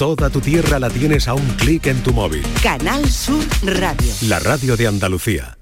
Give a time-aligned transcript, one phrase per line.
[0.00, 2.42] Toda tu tierra la tienes a un clic en tu móvil.
[2.62, 4.10] Canal Sur Radio.
[4.22, 5.58] La radio de Andalucía.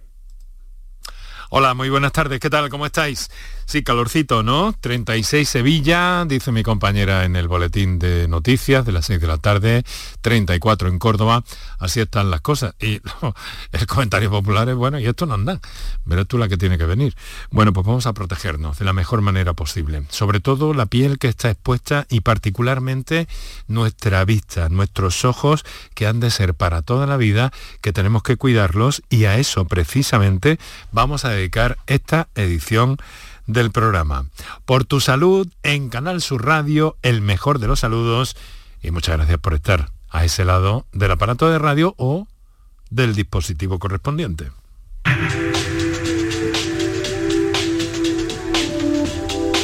[1.51, 2.39] Hola, muy buenas tardes.
[2.39, 2.69] ¿Qué tal?
[2.69, 3.31] ¿Cómo estáis?
[3.69, 4.75] Sí, calorcito, ¿no?
[4.81, 9.37] 36 Sevilla, dice mi compañera en el boletín de noticias de las 6 de la
[9.37, 9.85] tarde,
[10.23, 11.45] 34 en Córdoba,
[11.79, 12.75] así están las cosas.
[12.81, 13.03] Y
[13.73, 15.61] el comentario popular es, bueno, y esto no anda,
[16.07, 17.15] verás tú la que tiene que venir.
[17.51, 21.29] Bueno, pues vamos a protegernos de la mejor manera posible, sobre todo la piel que
[21.29, 23.29] está expuesta y particularmente
[23.67, 28.39] nuestra vista, nuestros ojos que han de ser para toda la vida, que tenemos que
[28.39, 30.59] cuidarlos y a eso precisamente
[30.91, 32.97] vamos a dedicar esta edición
[33.49, 34.27] del programa.
[34.65, 38.37] Por tu salud en Canal Sur Radio, el mejor de los saludos
[38.81, 42.29] y muchas gracias por estar a ese lado del aparato de radio o
[42.91, 44.53] del dispositivo correspondiente.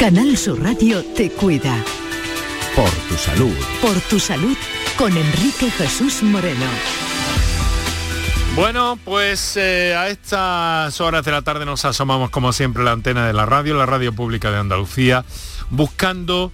[0.01, 1.77] Canal Sur Radio te cuida.
[2.75, 3.55] Por tu salud.
[3.81, 4.57] Por tu salud
[4.99, 6.67] con Enrique Jesús Moreno.
[8.57, 12.93] Bueno, pues eh, a estas horas de la tarde nos asomamos como siempre a la
[12.93, 15.25] antena de la radio, la radio pública de Andalucía,
[15.71, 16.53] buscando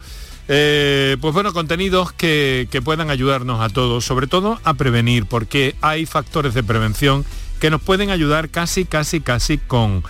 [0.49, 5.77] eh, pues bueno, contenidos que, que puedan ayudarnos a todos, sobre todo a prevenir, porque
[5.83, 7.27] hay factores de prevención
[7.61, 10.03] que nos pueden ayudar casi, casi, casi con,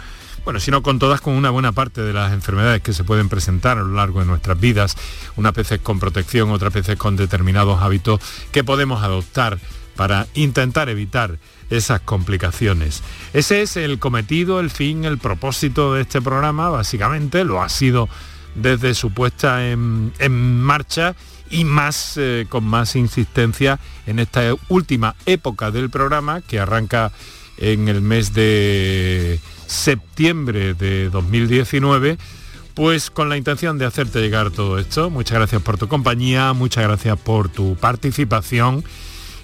[0.44, 3.28] bueno, si no con todas, con una buena parte de las enfermedades que se pueden
[3.28, 4.96] presentar a lo largo de nuestras vidas,
[5.34, 8.20] unas veces con protección, otras veces con determinados hábitos
[8.52, 9.58] que podemos adoptar
[9.96, 11.38] para intentar evitar
[11.71, 13.03] esas complicaciones.
[13.33, 18.09] Ese es el cometido, el fin, el propósito de este programa, básicamente, lo ha sido
[18.55, 21.15] desde su puesta en, en marcha
[21.51, 27.13] y más eh, con más insistencia en esta última época del programa que arranca
[27.59, 32.19] en el mes de septiembre de 2019
[32.75, 35.11] pues con la intención de hacerte llegar todo esto.
[35.11, 38.85] Muchas gracias por tu compañía, muchas gracias por tu participación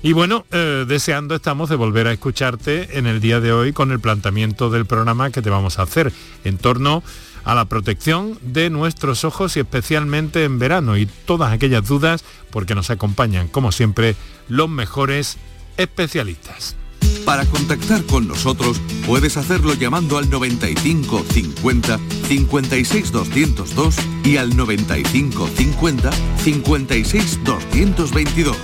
[0.06, 3.90] y bueno, eh, deseando estamos de volver a escucharte en el día de hoy con
[3.90, 6.12] el planteamiento del programa que te vamos a hacer
[6.44, 7.02] en torno
[7.42, 12.76] a la protección de nuestros ojos y especialmente en verano y todas aquellas dudas porque
[12.76, 14.14] nos acompañan como siempre
[14.46, 15.38] los mejores
[15.76, 16.76] especialistas.
[17.24, 21.98] Para contactar con nosotros puedes hacerlo llamando al 95 50
[22.28, 26.10] 56 202 y al 95 50
[26.44, 28.56] 56 222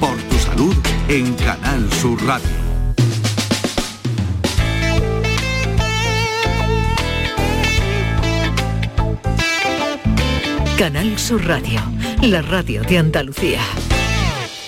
[0.00, 0.74] Por tu salud
[1.08, 2.48] en Canal Sur Radio.
[10.78, 11.80] Canal Sur Radio,
[12.22, 13.60] la radio de Andalucía.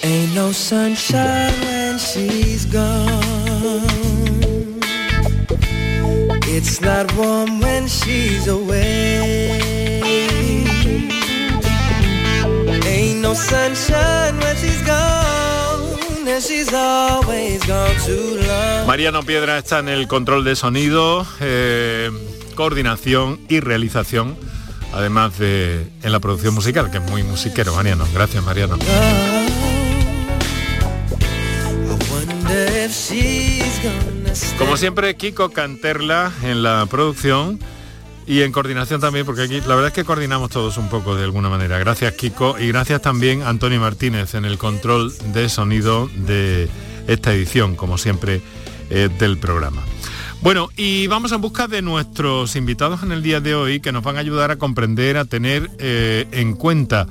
[0.02, 3.29] Ain't no sunshine when she's gone.
[6.52, 9.60] It's not warm when she's away.
[12.84, 16.26] Ain't no sunshine when she's gone.
[16.26, 18.86] And she's always gone too long.
[18.88, 22.10] Mariano Piedra está en el control de sonido, eh,
[22.56, 24.36] coordinación y realización,
[24.92, 28.08] además de en la producción musical, que es muy musiquero, Mariano.
[28.12, 28.76] Gracias, Mariano.
[34.58, 37.58] Como siempre, Kiko Canterla en la producción
[38.26, 41.24] y en coordinación también, porque aquí la verdad es que coordinamos todos un poco de
[41.24, 41.78] alguna manera.
[41.78, 46.68] Gracias, Kiko, y gracias también a Antonio Martínez en el control de sonido de
[47.08, 48.40] esta edición, como siempre,
[48.90, 49.82] eh, del programa.
[50.42, 54.04] Bueno, y vamos en busca de nuestros invitados en el día de hoy que nos
[54.04, 57.08] van a ayudar a comprender, a tener eh, en cuenta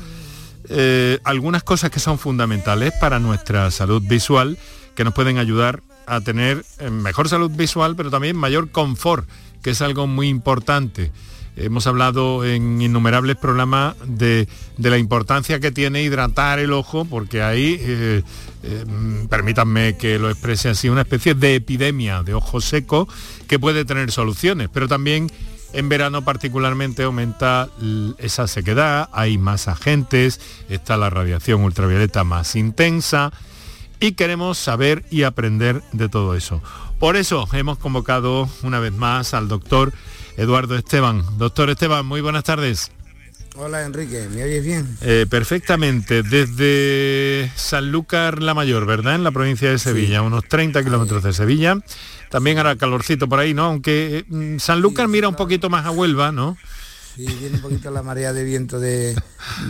[0.69, 4.58] eh, algunas cosas que son fundamentales para nuestra salud visual,
[4.96, 9.28] que nos pueden ayudar a tener eh, mejor salud visual, pero también mayor confort,
[9.62, 11.12] que es algo muy importante.
[11.56, 14.47] Hemos hablado en innumerables programas de,
[14.78, 18.24] de la importancia que tiene hidratar el ojo, porque ahí, eh,
[18.64, 18.86] eh,
[19.30, 23.08] permítanme que lo exprese así, una especie de epidemia de ojo seco
[23.47, 25.30] que puede tener soluciones, pero también
[25.74, 27.70] en verano particularmente aumenta
[28.17, 30.40] esa sequedad, hay más agentes,
[30.70, 33.32] está la radiación ultravioleta más intensa
[33.99, 36.61] y queremos saber y aprender de todo eso.
[36.99, 39.93] Por eso hemos convocado una vez más al doctor
[40.37, 41.23] Eduardo Esteban.
[41.37, 42.91] Doctor Esteban, muy buenas tardes.
[43.55, 44.97] Hola Enrique, ¿me oyes bien?
[45.01, 49.16] Eh, perfectamente, desde Sanlúcar la Mayor, ¿verdad?
[49.16, 51.78] En la provincia de Sevilla, unos 30 kilómetros de Sevilla.
[52.29, 53.66] También hará calorcito por ahí, ¿no?
[53.66, 56.57] Aunque eh, mm, Sanlúcar mira un poquito más a Huelva, ¿no?
[57.20, 59.14] Sí, viene un poquito la marea de viento de,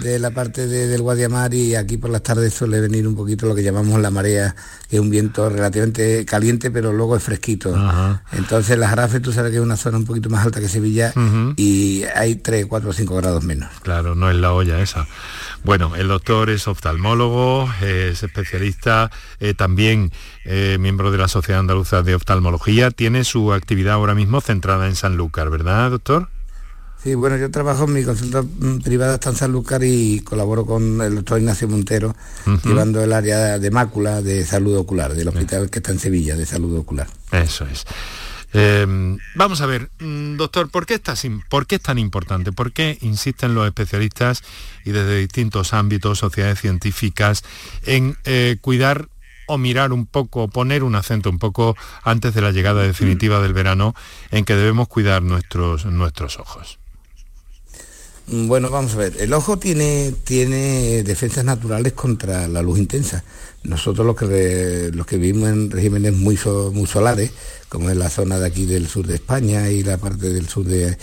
[0.03, 3.63] la parte del Guadiamar y aquí por las tardes suele venir un poquito lo que
[3.63, 4.55] llamamos la marea,
[4.87, 7.75] que es un viento relativamente caliente, pero luego es fresquito.
[8.33, 11.11] Entonces la Jarafe tú sabes que es una zona un poquito más alta que Sevilla
[11.55, 13.71] y hay 3, 4 o 5 grados menos.
[13.81, 15.07] Claro, no es la olla esa.
[15.63, 19.09] Bueno, el doctor es oftalmólogo, es especialista,
[19.39, 20.11] eh, también
[20.45, 24.95] eh, miembro de la Sociedad Andaluza de Oftalmología, tiene su actividad ahora mismo centrada en
[24.95, 26.29] Sanlúcar, ¿verdad, doctor?
[27.01, 31.01] Sí, bueno, yo trabajo en mi consulta mm, privada está en Sanlúcar y colaboro con
[31.01, 32.13] el doctor Ignacio Montero,
[32.65, 36.45] llevando el área de mácula de salud ocular, del hospital que está en Sevilla, de
[36.45, 37.07] salud ocular.
[37.31, 37.85] Eso es.
[38.51, 40.99] Em, vamos a ver, mm, doctor, ¿por qué,
[41.49, 42.51] ¿por qué es tan importante?
[42.51, 44.43] ¿Por qué insisten los especialistas
[44.83, 47.43] y desde distintos ámbitos, sociedades científicas,
[47.85, 49.07] en eh, cuidar
[49.47, 53.53] o mirar un poco, poner un acento un poco antes de la llegada definitiva del
[53.53, 53.95] verano,
[54.31, 56.78] en que debemos cuidar nuestros, nuestros ojos?
[58.31, 63.23] Mm, bueno, vamos a ver, el ojo tiene, tiene defensas naturales contra la luz intensa.
[63.63, 66.39] Nosotros los que, los que vivimos en regímenes muy,
[66.71, 67.31] muy solares,
[67.69, 70.63] como en la zona de aquí del sur de España y la parte del sur
[70.65, 70.97] de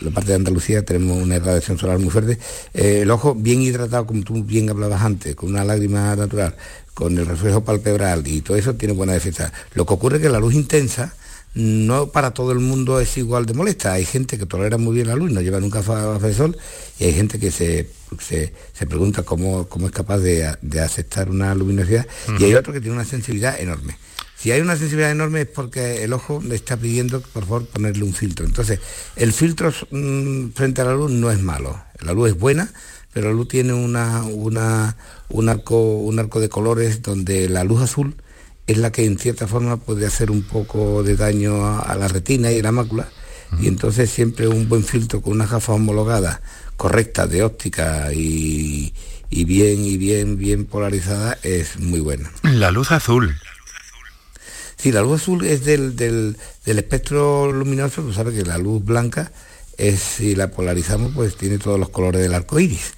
[0.00, 2.38] la parte de Andalucía, tenemos una radiación solar muy fuerte.
[2.74, 6.54] Eh, el ojo bien hidratado, como tú bien hablabas antes, con una lágrima natural,
[6.94, 9.52] con el reflejo palpebral y todo eso tiene buena defensa.
[9.74, 11.14] Lo que ocurre es que la luz intensa
[11.58, 13.92] no para todo el mundo es igual de molesta.
[13.92, 16.56] Hay gente que tolera muy bien la luz, no lleva nunca gafas de sol,
[17.00, 17.90] y hay gente que se,
[18.20, 20.46] se, pregunta cómo, cómo, es capaz de,
[20.80, 22.06] aceptar una luminosidad,
[22.38, 23.98] y hay otro que tiene una sensibilidad enorme.
[24.36, 28.04] Si hay una sensibilidad enorme es porque el ojo le está pidiendo, por favor, ponerle
[28.04, 28.46] un filtro.
[28.46, 28.78] Entonces,
[29.16, 31.82] el filtro mm, frente a la luz no es malo.
[32.00, 32.72] La luz es buena,
[33.12, 34.96] pero la luz tiene una, una,
[35.28, 38.14] un, arco, un arco de colores donde la luz azul
[38.68, 42.52] es la que en cierta forma puede hacer un poco de daño a, la retina
[42.52, 43.08] y a la mácula.
[43.62, 46.42] Y entonces siempre un buen filtro con una gafa homologada,
[46.76, 48.92] correcta de óptica y,
[49.30, 52.30] bien y bien bien polarizada es muy buena.
[52.42, 53.34] La luz azul.
[54.76, 56.36] Sí, la luz azul es del, del,
[56.66, 59.32] espectro luminoso, tú sabes que la luz blanca
[59.78, 62.92] es, si la polarizamos, pues tiene todos los colores del arco iris.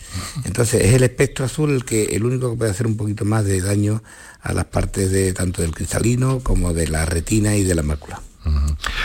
[0.44, 3.44] Entonces es el espectro azul el que el único que puede hacer un poquito más
[3.44, 4.02] de daño
[4.40, 8.20] a las partes de tanto del cristalino como de la retina y de la mácula.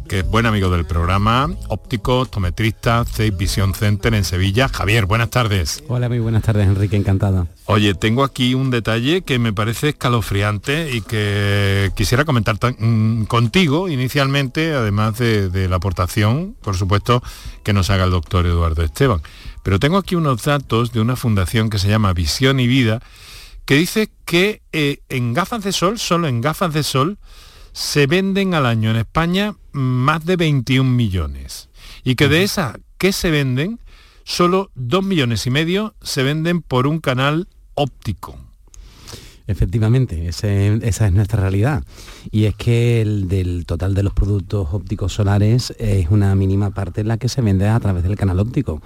[0.09, 4.69] que es buen amigo del programa, óptico, optometrista, Safe Vision Center en Sevilla.
[4.69, 5.83] Javier, buenas tardes.
[5.89, 7.49] Hola, muy buenas tardes, Enrique, encantado.
[7.67, 13.89] Oye, tengo aquí un detalle que me parece escalofriante y que quisiera comentar mm, contigo
[13.89, 17.23] inicialmente, además de, la aportación, por supuesto,
[17.63, 19.23] que nos haga el doctor Eduardo Esteban.
[19.63, 23.01] Pero tengo aquí unos datos de una fundación que se llama Visión y Vida,
[23.65, 27.19] que dice que eh, en gafas de sol, solo en gafas de sol,
[27.73, 31.69] se venden al año en España más de 21 millones.
[32.05, 33.81] Y que de esas que se venden,
[34.25, 38.39] solo 2 millones y medio se venden por un canal óptico.
[39.47, 41.83] Efectivamente, ese- esa es nuestra realidad.
[42.31, 47.05] Y es que el del total de los productos ópticos solares es una mínima parte
[47.05, 48.81] la que se vende a través del canal óptico.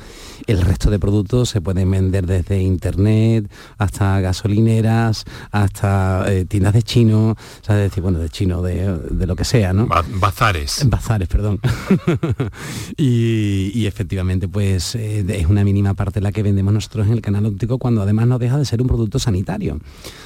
[0.46, 6.82] El resto de productos se pueden vender desde internet hasta gasolineras, hasta eh, tiendas de
[6.82, 9.86] chino, o sea, decir, bueno, de chino, de, de lo que sea, ¿no?
[9.86, 10.86] Ba- bazares.
[10.88, 11.60] Bazares, perdón.
[12.96, 17.20] y, y efectivamente, pues eh, es una mínima parte la que vendemos nosotros en el
[17.20, 19.78] canal óptico cuando además no deja de ser un producto sanitario.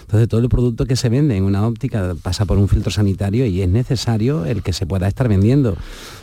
[0.02, 3.46] Entonces todo el producto que se vende en una óptica pasa por un filtro sanitario
[3.46, 5.76] y es necesario el que se pueda estar vendiendo.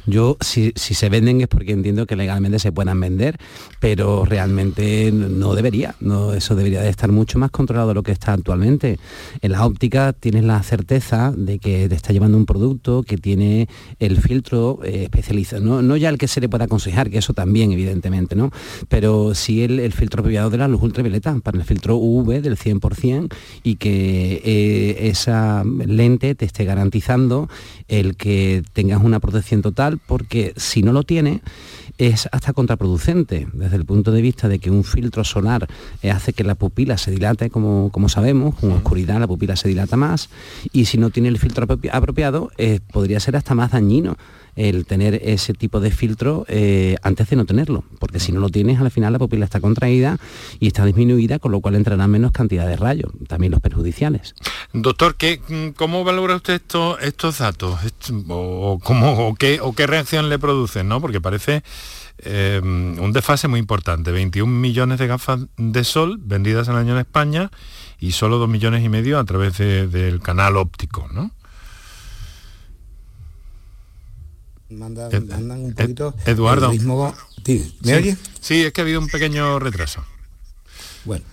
[0.06, 3.38] Yo, si, si se venden es porque entiendo que legalmente se puedan vender,
[3.80, 5.96] pero realmente no debería.
[6.00, 9.00] No, eso debería de estar mucho más controlado de lo que está actualmente.
[9.42, 13.68] En la óptica tienes la certeza de que te está llevando un producto que tiene
[14.00, 17.34] el filtro eh, especializado, no, no ya el que se le pueda aconsejar, que eso
[17.34, 18.52] también evidentemente, ¿no?
[18.88, 22.58] Pero sí el, el filtro apropiado de la luz ultravioleta, para el filtro UV del
[22.58, 27.50] 100% y que eh, esa lente te esté garantizando
[27.88, 31.42] el que tengas una protección total, porque si no lo tiene,
[31.98, 33.48] es hasta contraproducente.
[33.54, 35.68] Desde el punto de vista de que un filtro solar
[36.04, 39.68] eh, hace que la pupila se dilate, como, como sabemos, con oscuridad la pupila se
[39.68, 40.30] dilata más,
[40.72, 44.18] y si no tiene el filtro apropi- apropiado, eh, podría ser hasta más dañino
[44.58, 48.50] el tener ese tipo de filtro eh, antes de no tenerlo, porque si no lo
[48.50, 50.18] tienes, al final la pupila está contraída
[50.60, 54.36] y está disminuida, con lo cual entrará menos cantidad de rayos, también los perjudiciales.
[54.74, 55.40] Doctor, ¿qué,
[55.78, 57.80] ¿cómo valora usted esto- estos datos?
[58.28, 60.88] ¿O, cómo, o qué, o qué reacción le producen?
[60.90, 61.00] ¿no?
[61.00, 61.64] Porque parece
[62.20, 64.12] eh, un desfase muy importante.
[64.12, 67.52] 21 millones de gafas de sol vendidas al año en España
[68.00, 71.08] y solo 2 millones y medio a través de- del canal óptico.
[71.14, 71.32] ¿no?
[74.70, 76.16] Mandan, Ed- mandan un Ed- poquito...
[76.26, 76.72] Eduardo.
[76.72, 77.98] el ritmo- Sí, ¿Me Sí.
[77.98, 78.18] oye?
[78.42, 80.04] Sí, es que ha habido un pequeño retraso.
[81.06, 81.24] Bueno,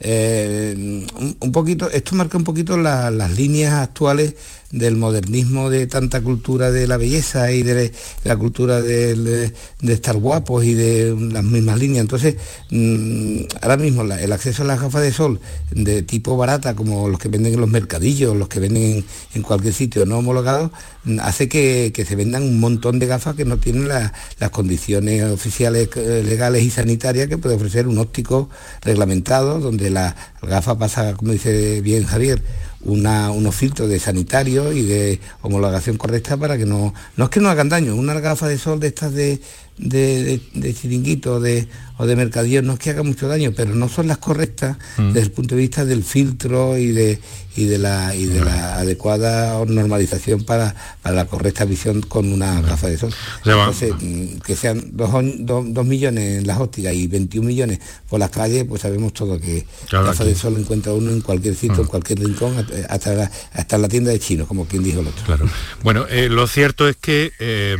[0.00, 0.74] eh,
[1.14, 4.34] un, un poquito, esto marca un poquito la- las líneas actuales
[4.70, 10.64] del modernismo de tanta cultura de la belleza y de la cultura de, estar guapos
[10.64, 12.02] y de las mismas líneas.
[12.02, 12.36] Entonces,
[12.70, 15.40] mm, ahora mismo el acceso a las gafas de sol
[15.72, 19.74] de tipo barata, como los que venden en los mercadillos, los que venden en, cualquier
[19.74, 20.70] sitio no homologados,
[21.04, 25.22] mm, hace que, se vendan un montón de gafas que no tienen la- las condiciones
[25.24, 28.48] oficiales eh, legales y sanitarias que puede ofrecer un óptico
[28.82, 32.42] reglamentado, donde la gafa pasa, como dice bien Javier,
[32.82, 37.40] una- unos filtros de sanitario y de homologación correcta para que no, no es que
[37.40, 39.40] no hagan daño, una gafa de sol de estas de,
[39.78, 41.68] de, de- de chiringuito de,
[42.00, 45.20] o de mercadillo no es que haga mucho daño, pero no son las correctas desde
[45.20, 47.18] el punto de vista del filtro y de,
[47.56, 52.60] y de, la, y de la adecuada normalización para, para la correcta visión con una
[52.62, 53.10] gafa de sol.
[53.40, 56.94] O sea, va- Entonces, mm, que sean dos, on- dos- dos millones en las ópticas
[56.94, 60.56] y 21 millones por las calles, pues sabemos todo que Claro, gafas aquí- de sol
[60.58, 62.54] encuentra uno en cualquier sitio, en cualquier rincón,
[62.88, 65.24] hasta la, hasta la tienda de chinos, como quien dijo el otro.
[65.26, 65.46] Claro.
[65.82, 67.76] Bueno, eh, lo cierto es que, eh,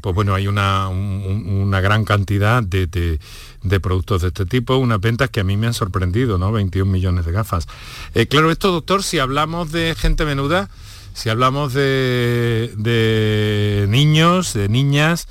[0.00, 3.18] pues bueno, hay una, un- una gran cantidad de, de-
[3.62, 6.52] de productos de este tipo, unas ventas que a mí me han sorprendido, ¿no?
[6.52, 7.66] 21 millones de gafas.
[8.14, 10.70] Eh, claro, esto, doctor, si hablamos de gente menuda,
[11.14, 15.28] si hablamos de, de niños, de niñas,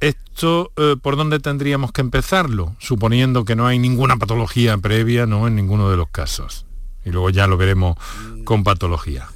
[0.00, 2.76] esto, eh, ¿por dónde tendríamos que empezarlo?
[2.78, 5.48] Suponiendo que no hay ninguna patología previa, ¿no?
[5.48, 6.66] En ninguno de los casos.
[7.04, 7.96] Y luego ya lo veremos
[8.44, 9.28] con patología.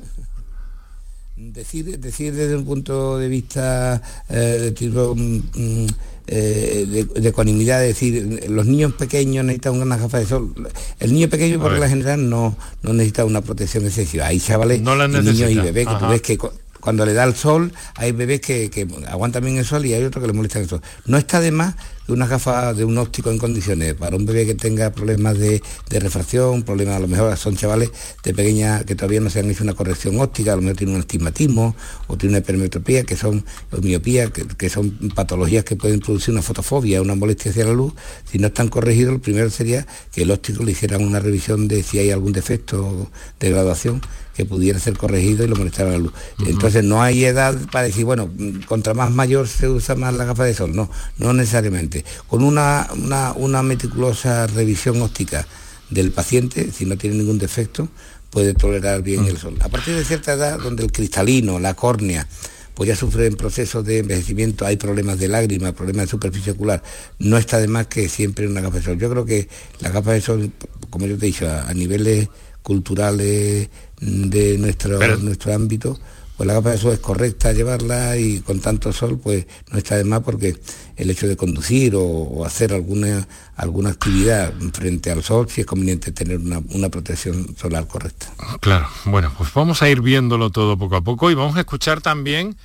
[1.51, 5.87] Decir, decir desde un punto de vista eh, de, tipo, mm, mm,
[6.29, 10.55] eh, de, de ecuanimidad, decir, los niños pequeños necesitan unas gafas de sol.
[11.01, 14.27] El niño pequeño, por regla general, no, no necesita una protección excesiva.
[14.27, 16.39] Hay chavales, No niños y bebés, que tú ves que
[16.83, 20.21] cuando le da el sol, hay bebés que, aguantan bien el sol y hay otros
[20.21, 20.83] que le molestan el sol.
[21.07, 21.77] No está de más
[22.09, 26.65] unas gafas de un óptico en condiciones para un bebé que tenga problemas de, refracción,
[26.65, 27.91] problemas a lo mejor son chavales
[28.25, 30.97] de pequeña que todavía no se han hecho una corrección óptica, a lo mejor tienen
[30.97, 31.77] un astigmatismo
[32.09, 33.45] o tienen una hipermetropía, que son
[33.81, 37.95] miopía, que, que son patologías que pueden producir una fotofobia, una molestia hacia la luz.
[38.29, 41.85] Si no están corregidos, lo primero sería que el óptico le hicieran una revisión de
[41.85, 43.09] si hay algún defecto
[43.39, 44.03] de graduación
[44.35, 46.13] que pudiera ser corregido y lo molestara la luz.
[46.47, 48.31] Entonces no hay edad para decir, bueno,
[48.67, 50.75] contra más mayor se usa más la gafa de sol.
[50.75, 52.05] No, no necesariamente.
[52.27, 52.89] Con una,
[53.37, 55.47] una, meticulosa revisión óptica
[55.91, 57.89] del paciente, si no tiene ningún defecto,
[58.31, 59.57] puede tolerar bien el sol.
[59.61, 62.27] A partir de cierta edad, donde el cristalino, la córnea,
[62.75, 66.83] pues ya sufren procesos de envejecimiento, hay problemas de lágrimas, problemas de superficie ocular,
[67.19, 68.99] no está de más que siempre una gafa de sol.
[68.99, 69.49] Yo creo que
[69.81, 70.51] la gafa de sol,
[70.91, 72.29] como yo te he dicho, a, niveles
[72.63, 73.69] culturales
[74.03, 75.99] de nuestro, Pero- nuestro ámbito,
[76.37, 79.97] pues la capa de sol es correcta llevarla y con tanto sol pues no está
[79.97, 80.59] de más porque
[80.97, 86.11] el hecho de conducir o, hacer alguna, alguna actividad frente al sol sí es conveniente
[86.11, 88.27] tener una, protección solar correcta.
[88.61, 92.01] Claro, bueno, pues vamos a ir viéndolo todo poco a poco y vamos a escuchar
[92.01, 92.57] también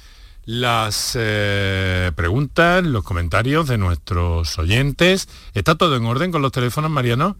[0.45, 5.29] las eh, preguntas, los comentarios de nuestros oyentes.
[5.53, 7.37] ¿Está todo en orden con los teléfonos, Mariano?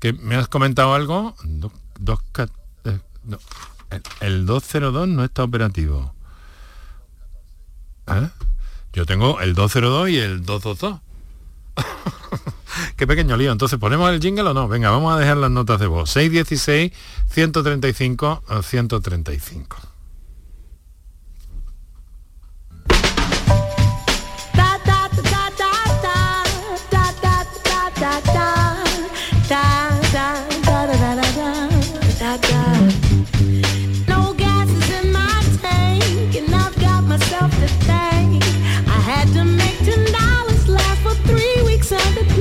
[0.00, 1.34] ¿Que me has comentado algo?
[1.44, 1.72] dos,
[3.90, 6.14] eh, el 202 no está operativo.
[8.06, 8.28] ¿Eh?
[8.92, 11.00] Yo tengo el 202 y el 222.
[12.96, 13.52] Qué pequeño lío.
[13.52, 14.68] Entonces, ¿ponemos el jingle o no?
[14.68, 16.10] Venga, vamos a dejar las notas de voz.
[16.10, 16.92] 616
[41.88, 42.37] sounded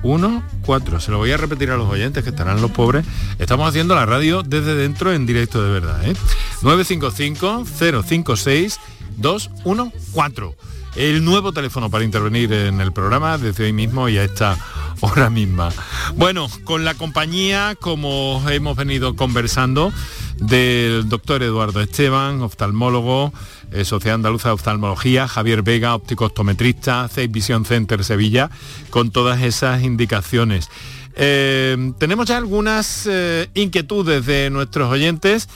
[0.03, 1.01] 1, 4.
[1.01, 3.05] Se lo voy a repetir a los oyentes que estarán los pobres.
[3.39, 6.05] Estamos haciendo la radio desde dentro en directo de verdad.
[6.05, 6.15] ¿eh?
[6.63, 7.65] 955
[8.03, 8.81] 056
[9.17, 10.57] 214.
[10.95, 14.59] El nuevo teléfono para intervenir en el programa desde hoy mismo y a esta
[15.01, 15.71] hora misma.
[16.17, 19.93] Bueno, con la compañía, como hemos venido conversando,
[20.37, 23.33] del doctor Eduardo Esteban, oftalmólogo,
[23.73, 28.51] eh, Sociedad Andaluza de Oftalmología, Javier Vega, óptico optometrista, Safe Vision Center Sevilla,
[28.91, 30.69] con todas esas indicaciones.
[31.15, 35.49] Eh, tenemos ya algunas eh, inquietudes de nuestros oyentes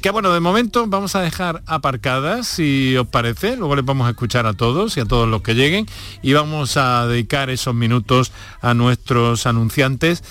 [0.00, 4.10] que bueno, de momento vamos a dejar aparcadas, si os parece, luego les vamos a
[4.10, 5.86] escuchar a todos y a todos los que lleguen
[6.22, 10.22] y vamos a dedicar esos minutos a nuestros anunciantes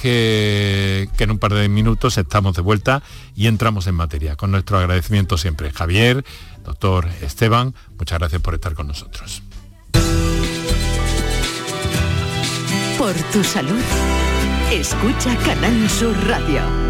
[0.00, 3.02] que, en un par de minutos estamos de vuelta
[3.34, 5.72] y entramos en materia, con nuestro agradecimiento siempre.
[5.72, 6.24] Javier,
[6.64, 9.42] doctor Esteban, muchas gracias por estar con nosotros.
[12.96, 13.80] Por tu salud,
[14.70, 16.89] escucha Canal Sur Radio.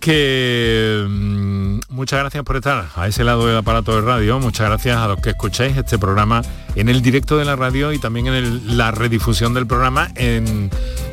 [0.00, 4.96] Que mm, muchas gracias por estar a ese lado del aparato de radio, muchas gracias
[4.96, 6.42] a los que escucháis este programa
[6.74, 10.70] en el directo de la radio y también en la redifusión del programa en,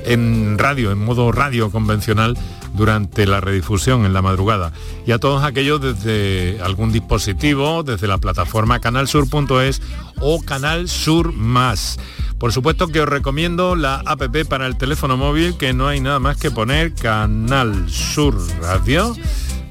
[0.08, 2.38] en radio, en modo radio convencional
[2.74, 4.72] durante la redifusión en la madrugada.
[5.06, 9.82] Y a todos aquellos desde algún dispositivo, desde la plataforma canalsur.es
[10.20, 12.00] o Canal Sur Más.
[12.38, 16.20] Por supuesto que os recomiendo la APP para el teléfono móvil, que no hay nada
[16.20, 19.15] más que poner Canal Sur Radio.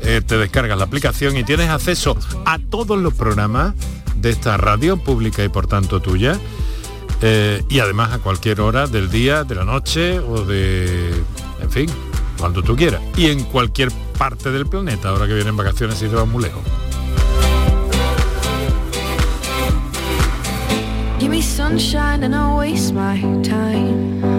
[0.01, 3.75] Eh, te descargas la aplicación y tienes acceso a todos los programas
[4.17, 6.39] de esta radio pública y por tanto tuya.
[7.23, 11.15] Eh, y además a cualquier hora del día, de la noche o de...
[11.61, 11.91] En fin,
[12.39, 13.01] cuando tú quieras.
[13.17, 16.63] Y en cualquier parte del planeta, ahora que vienen vacaciones y te vas muy lejos.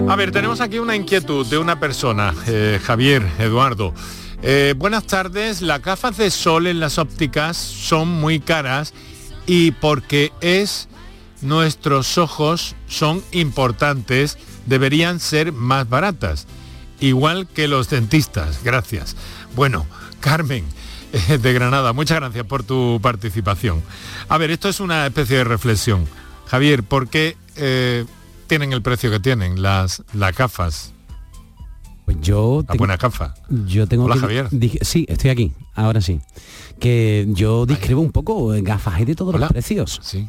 [0.08, 3.92] A ver, tenemos aquí una inquietud de una persona, eh, Javier, Eduardo.
[4.42, 8.94] Eh, buenas tardes, las gafas de sol en las ópticas son muy caras
[9.46, 10.88] y porque es
[11.42, 16.46] nuestros ojos son importantes, deberían ser más baratas,
[17.00, 18.62] igual que los dentistas.
[18.64, 19.16] Gracias.
[19.54, 19.86] Bueno,
[20.20, 20.64] Carmen
[21.12, 23.82] eh, de Granada, muchas gracias por tu participación.
[24.28, 26.06] A ver, esto es una especie de reflexión.
[26.48, 28.04] Javier, ¿por qué eh,
[28.46, 30.92] tienen el precio que tienen las, las gafas?
[32.04, 33.34] Pues yo La buena gafa.
[33.66, 34.48] Yo tengo Hola, que- Javier.
[34.50, 36.20] dije- sí, estoy aquí, ahora sí.
[36.80, 39.46] Que yo discrepo un poco, eh, gafas hay de todos Hola.
[39.46, 40.00] los precios.
[40.02, 40.26] Sí.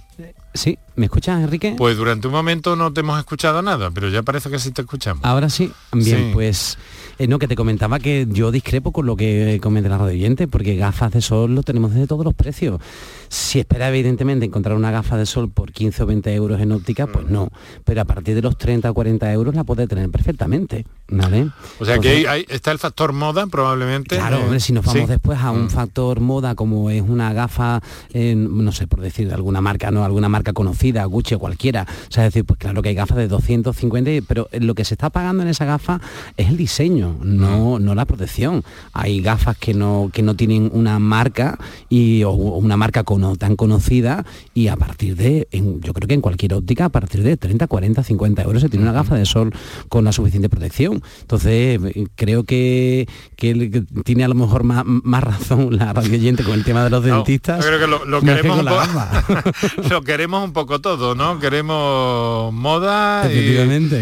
[0.53, 1.75] Sí, ¿me escuchas, Enrique?
[1.77, 4.81] Pues durante un momento no te hemos escuchado nada, pero ya parece que sí te
[4.81, 5.23] escuchamos.
[5.23, 6.29] Ahora sí, bien, Sí.
[6.33, 6.77] pues
[7.19, 10.47] eh, no, que te comentaba que yo discrepo con lo que comenta la radio oyente,
[10.47, 12.81] porque gafas de sol lo tenemos de todos los precios.
[13.29, 17.07] Si espera evidentemente encontrar una gafa de sol por 15 o 20 euros en óptica,
[17.07, 17.49] pues no.
[17.85, 20.85] Pero a partir de los 30 o 40 euros la puede tener perfectamente.
[21.11, 21.49] ¿vale?
[21.79, 24.15] O sea que hay- hay- está el factor moda probablemente.
[24.17, 25.07] Claro, eh, hombre, si nos vamos sí.
[25.07, 25.69] después a un Mm.
[25.71, 27.81] factor moda como es una gafa,
[28.13, 31.87] eh, no sé, por decir alguna marca, no, alguna marca conocida, Gucci o cualquiera.
[32.07, 34.85] O sea, es decir, pues claro que hay gafas de 250, y- pero lo que
[34.85, 35.99] se está pagando en esa gafa
[36.37, 38.63] es el diseño, no, no la protección.
[38.93, 41.57] Hay gafas que no, que no tienen una marca
[41.89, 46.13] y o una marca cono- tan conocida y a partir de, en- yo creo que
[46.13, 49.25] en cualquier óptica, a partir de 30, 40, 50 euros se tiene una gafa de
[49.25, 49.53] sol
[49.89, 51.01] con la suficiente protección.
[51.21, 51.79] Entonces,
[52.15, 56.63] creo que, que tiene a lo mejor más, más razón la radio oyente con el
[56.63, 57.60] tema de los No, dentistas.
[57.63, 61.15] yo creo que lo, lo más que queremos un po- lo queremos un poco todo,
[61.15, 61.39] ¿no?
[61.39, 63.55] Queremos moda y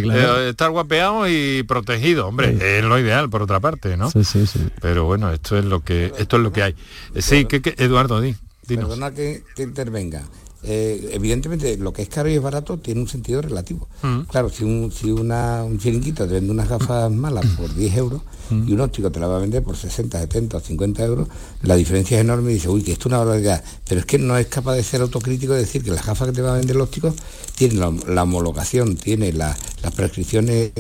[0.04, 0.42] claro.
[0.42, 2.28] eh, estar guapeado y protegido.
[2.28, 4.10] Hombre, es lo ideal por otra parte, ¿no?
[4.12, 4.60] Sí, sí, sí.
[4.82, 6.76] Pero bueno, esto es lo que esto es lo que hay.
[7.16, 8.36] Eh, Sí, que, que- Eduardo, di,
[8.68, 8.86] dinos.
[8.90, 10.24] Perdona que, que intervenga.
[10.64, 13.88] Eh, evidentemente, lo que es caro y es barato tiene un sentido relativo.
[14.02, 14.22] Mm.
[14.22, 18.22] Claro, si un, si una, un chiringuito te vende unas gafas malas por 10 euros
[18.50, 18.66] Mm.
[18.70, 21.28] y un óptico te la va a vender por 60, 70 o 50 euros,
[21.64, 23.62] la diferencia es enorme y dice, uy, que esto es una barbaridad.
[23.86, 26.34] Pero es que no es capaz de ser autocrítico y decir que las gafas que
[26.34, 27.14] te va a vender el óptico
[27.58, 30.72] tienen la, la homologación, tiene la- las prescripciones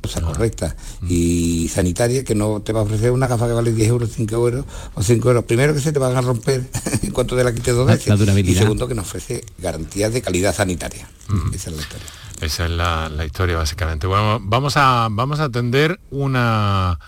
[0.00, 0.76] cosa correcta
[1.08, 4.34] y sanitaria que no te va a ofrecer una gafa que vale 10 euros, 5
[4.34, 5.44] euros o 5 euros.
[5.44, 6.64] Primero que se te van a romper
[7.02, 8.08] en cuanto te la quites dos veces.
[8.08, 8.56] la durabilidad.
[8.56, 11.08] Y segundo que nos ofrece garantías de calidad sanitaria.
[11.54, 12.06] Esa es la historia.
[12.40, 14.06] Esa es la, la historia básicamente.
[14.06, 16.98] Bueno, vamos a vamos a atender una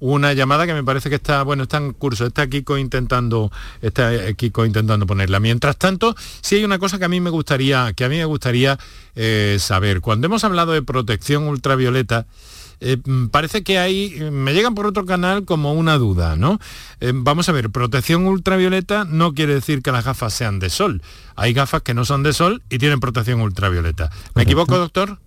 [0.00, 3.50] una llamada que me parece que está, bueno, está en curso, está Kiko intentando,
[3.82, 5.40] está eh, Kiko intentando ponerla.
[5.40, 8.24] Mientras tanto, sí hay una cosa que a mí me gustaría, que a mí me
[8.24, 8.78] gustaría
[9.14, 10.00] eh, saber.
[10.00, 12.26] Cuando hemos hablado de protección ultravioleta,
[12.80, 16.60] eh, mm, parece que hay, me llegan por otro canal como una duda, ¿no?
[17.00, 21.02] Eh, vamos a ver, protección ultravioleta no quiere decir que las gafas sean de sol.
[21.36, 24.10] Hay gafas que no son de sol y tienen protección ultravioleta.
[24.34, 25.18] ¿Me equivoco, doctor?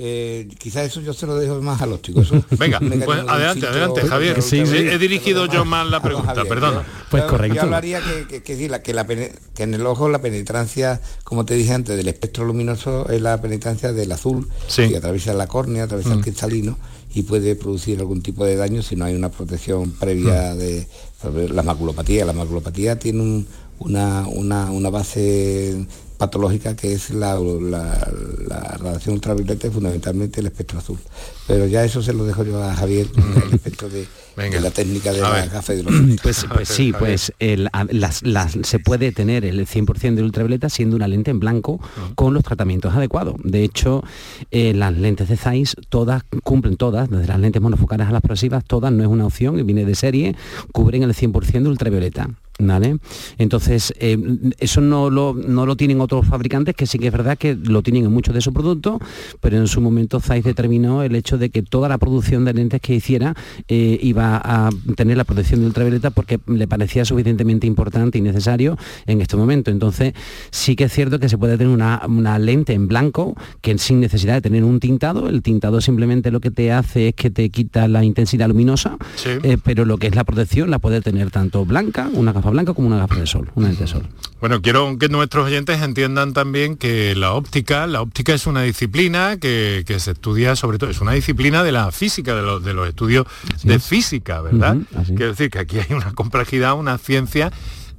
[0.00, 2.20] Eh, quizás eso yo se lo dejo más al óptico.
[2.20, 4.40] Eso- Venga, pues de adelante, adelante, Javier.
[4.42, 6.48] Sí, lo he dirigido yo más mal la a pregunta, Javier.
[6.48, 6.84] perdona.
[7.10, 7.56] Pues Yo- correcto.
[7.56, 10.20] Yo hablaría que, que- que sí, la- que, la pene- que en el ojo la
[10.20, 14.88] penetrancia, como te dije antes, del espectro luminoso es la penetrancia del azul, Sí.
[14.88, 16.78] que atraviesa la córnea, atraviesa el cristalino
[17.12, 20.86] y puede producir algún tipo de daño si no hay una protección previa de
[21.20, 22.24] sobre la maculopatía.
[22.24, 23.48] La maculopatía tiene un-
[23.80, 25.86] una, una, una base
[26.18, 28.08] patológica que es la, la,
[28.48, 30.98] la radiación ultravioleta y fundamentalmente el espectro azul.
[31.46, 33.06] Pero ya eso se lo dejo yo a Javier,
[33.46, 36.92] el espectro de, de la técnica de A la gafa de los Pues, pues sí,
[36.98, 41.40] pues el- las- las- se puede tener el 100% de ultravioleta siendo una lente en
[41.40, 41.80] blanco
[42.16, 43.36] con los tratamientos adecuados.
[43.44, 44.02] De hecho,
[44.50, 48.64] eh, las lentes de Zeiss todas cumplen todas, desde las lentes monofocales a las progresivas,
[48.64, 50.34] todas no es una opción y viene de serie,
[50.72, 52.28] cubren el 100% de ultravioleta.
[52.60, 52.98] ¿Vale?
[53.38, 54.18] Entonces, eh,
[54.58, 57.82] eso no lo, no lo tienen otros fabricantes, que sí que es verdad que lo
[57.82, 58.98] tienen en muchos de sus productos,
[59.40, 62.80] pero en su momento Zeiss determinó el hecho de que toda la producción de lentes
[62.80, 63.36] que hiciera
[63.68, 68.76] eh, iba a tener la protección de ultravioleta porque le parecía suficientemente importante y necesario
[69.06, 69.70] en este momento.
[69.70, 70.14] Entonces,
[70.50, 74.00] sí que es cierto que se puede tener una, una lente en blanco que sin
[74.00, 77.50] necesidad de tener un tintado, el tintado simplemente lo que te hace es que te
[77.50, 79.30] quita la intensidad luminosa, Sí.
[79.44, 82.74] eh, pero lo que es la protección la puede tener tanto blanca, una gafa blanca
[82.74, 84.06] como una gafa de sol, una lente de sol.
[84.40, 89.36] Bueno, quiero que nuestros oyentes entiendan también que la óptica, la óptica es una disciplina
[89.38, 92.74] que, que se estudia sobre todo, es una disciplina de la física, de los, de
[92.74, 93.26] los estudios
[93.64, 94.76] de física, ¿verdad?
[95.06, 97.50] Quiero decir que aquí hay una complejidad, una ciencia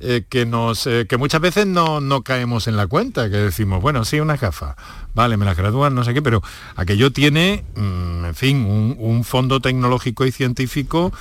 [0.01, 3.81] eh, que nos eh, que muchas veces no, no caemos en la cuenta, que decimos,
[3.81, 4.77] bueno, sí, una gafa,
[5.13, 6.41] vale, me las gradúan, no sé qué, pero
[6.77, 11.11] aquello tiene, mm, en fin, un, un fondo tecnológico y científico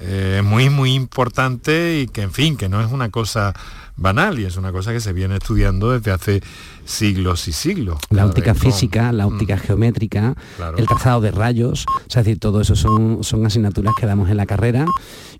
[0.00, 3.52] eh, muy, muy importante y que, en fin, que no es una cosa
[3.96, 6.40] banal y es una cosa que se viene estudiando desde hace
[6.86, 7.98] siglos y siglos.
[8.08, 10.78] La óptica vez con- física, la óptica geométrica, Claro.
[10.78, 14.30] el trazado de rayos, o sea, es decir, todo eso son, son asignaturas que damos
[14.30, 14.86] en la carrera.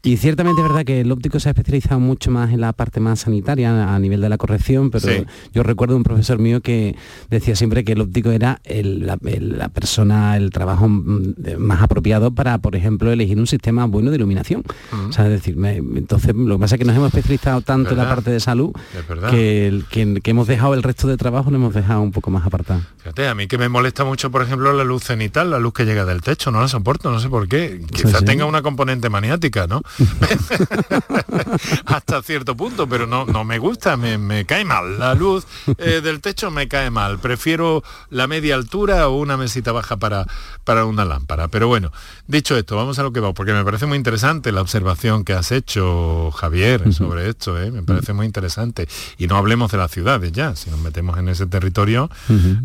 [0.02, 3.00] Y ciertamente es verdad que el óptico se ha especializado mucho más en la parte
[3.00, 5.24] más sanitaria, a nivel de la corrección, pero Sí.
[5.52, 6.96] yo recuerdo un profesor mío que
[7.28, 11.82] decía siempre que el óptico era el- la, el- la persona, el trabajo mm, más
[11.82, 14.62] apropiado para, por ejemplo, elegir un sistema bueno de iluminación.
[15.08, 17.90] O sea, es decir, me- entonces lo que pasa es que nos hemos especializado tanto
[17.90, 18.72] en la parte de salud
[19.30, 22.30] que, el- que- que hemos dejado el resto de trabajo, lo hemos dejado un poco
[22.30, 22.80] más apartado.
[22.98, 25.84] Fíjate, a mí que me molesta mucho, por ejemplo, la luz cenital, la luz que
[25.84, 27.82] llega del techo, no la soporto, no sé por qué.
[27.92, 28.24] Quizás sí.
[28.24, 29.82] tenga una componente maniática, ¿no?
[31.86, 34.98] Hasta cierto punto, pero no, no me gusta, me, me cae mal.
[34.98, 35.46] La luz
[35.78, 37.18] eh, del techo me cae mal.
[37.18, 40.26] Prefiero la media altura o una mesita baja para,
[40.64, 41.48] para una lámpara.
[41.48, 41.92] Pero bueno,
[42.26, 45.32] dicho esto, vamos a lo que va, porque me parece muy interesante la observación que
[45.32, 47.70] has hecho, Javier, sobre esto, ¿eh?
[47.70, 48.88] me parece muy interesante.
[49.18, 52.10] Y no hablemos de las ciudades ya, si nos metemos en ese territorio,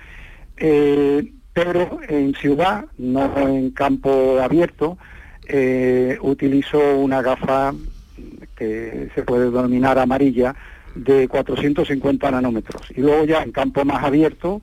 [0.57, 4.97] eh, pero en ciudad, no en campo abierto,
[5.47, 7.73] eh, utilizo una gafa
[8.55, 10.55] que se puede denominar amarilla
[10.95, 12.91] de 450 nanómetros.
[12.95, 14.61] Y luego ya en campo más abierto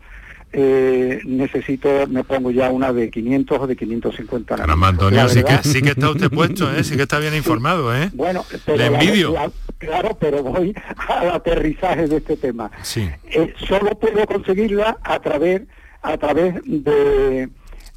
[0.58, 4.88] eh, necesito, me pongo ya una de 500 o de 550 Caramba.
[4.88, 6.82] Antonio, sí que, verdad- sí que está usted puesto, ¿eh?
[6.82, 8.08] sí que está bien informado, ¿eh?
[8.14, 9.32] Bueno, pero Le envidio.
[9.34, 10.74] la- claro, pero voy
[11.08, 12.70] al aterrizaje de este tema.
[12.82, 13.06] Sí.
[13.30, 15.62] Eh, solo puedo conseguirla a través
[16.00, 17.48] a través de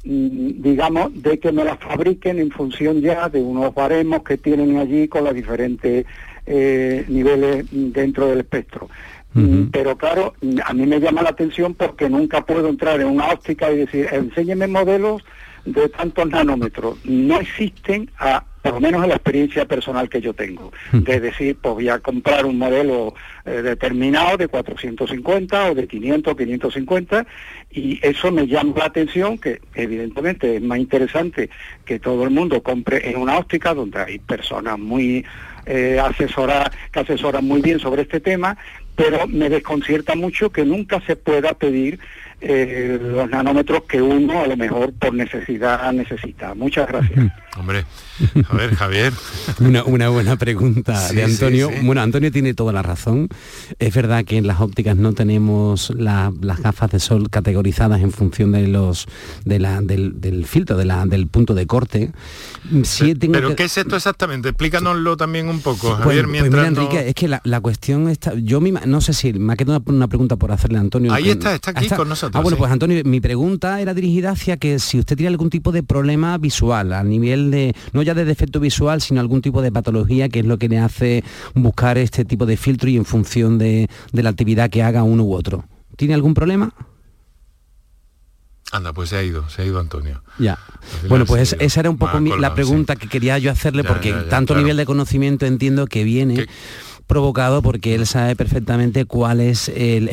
[0.04, 4.76] mm, digamos de que me la fabriquen en función ya de unos baremos que tienen
[4.76, 6.04] allí con los diferentes
[6.46, 8.90] eh, niveles mm, dentro del espectro.
[9.70, 13.70] Pero claro, a mí me llama la atención porque nunca puedo entrar en una óptica
[13.70, 15.22] y decir, enséñeme modelos
[15.64, 16.98] de tantos nanómetros.
[17.04, 21.56] No existen, a, por lo menos en la experiencia personal que yo tengo, de decir,
[21.60, 23.14] pues voy a comprar un modelo
[23.44, 27.26] eh, determinado de 450 o de 500, 550,
[27.70, 31.50] y eso me llama la atención, que evidentemente es más interesante
[31.84, 35.24] que todo el mundo compre en una óptica donde hay personas muy
[35.66, 38.56] eh, asesoradas, que asesoran muy bien sobre este tema,
[38.96, 41.98] pero me desconcierta mucho que nunca se pueda pedir
[42.40, 46.54] eh, los nanómetros que uno a lo mejor por necesidad necesita.
[46.54, 47.32] Muchas gracias.
[47.58, 47.84] Hombre,
[48.48, 49.12] a ver, Javier.
[49.60, 51.68] Una, una buena pregunta Sí, de Antonio.
[51.68, 51.84] sí.
[51.84, 53.28] Bueno, Antonio tiene toda la razón.
[53.78, 58.12] Es verdad que en las ópticas no tenemos la- las gafas de sol categorizadas en
[58.12, 59.06] función de los
[59.44, 62.12] de la, del, del filtro, de la, del punto de corte.
[62.84, 64.50] Sí tengo Pero que- ¿qué es esto exactamente?
[64.50, 67.60] Explícanoslo también un poco, Pues- Javier, pues mientras mira, no- Enrique, es que la, la
[67.60, 70.78] cuestión está, yo me ima- no sé si me ha quedado una, pregunta por hacerle
[70.78, 71.12] a Antonio.
[71.12, 72.29] Ahí que- está, está aquí con nosotros.
[72.38, 72.60] Ah, bueno, sí.
[72.60, 76.36] pues Antonio, mi pregunta era dirigida hacia que si usted tiene algún tipo de problema
[76.38, 80.40] visual, a nivel de, no ya de defecto visual, sino algún tipo de patología, que
[80.40, 84.22] es lo que le hace buscar este tipo de filtro y en función de, de
[84.22, 85.64] la actividad que haga uno u otro.
[85.96, 86.72] ¿Tiene algún problema?
[88.72, 90.22] Anda, pues se ha ido, se ha ido Antonio.
[90.38, 90.56] Ya.
[91.08, 94.10] Bueno, pues esa era un poco mi- la pregunta que quería yo hacerle, Ya, porque
[94.10, 94.62] ya, ya, tanto claro.
[94.62, 96.46] nivel de conocimiento entiendo que viene
[97.10, 100.08] provocado porque él sabe perfectamente cuál es el,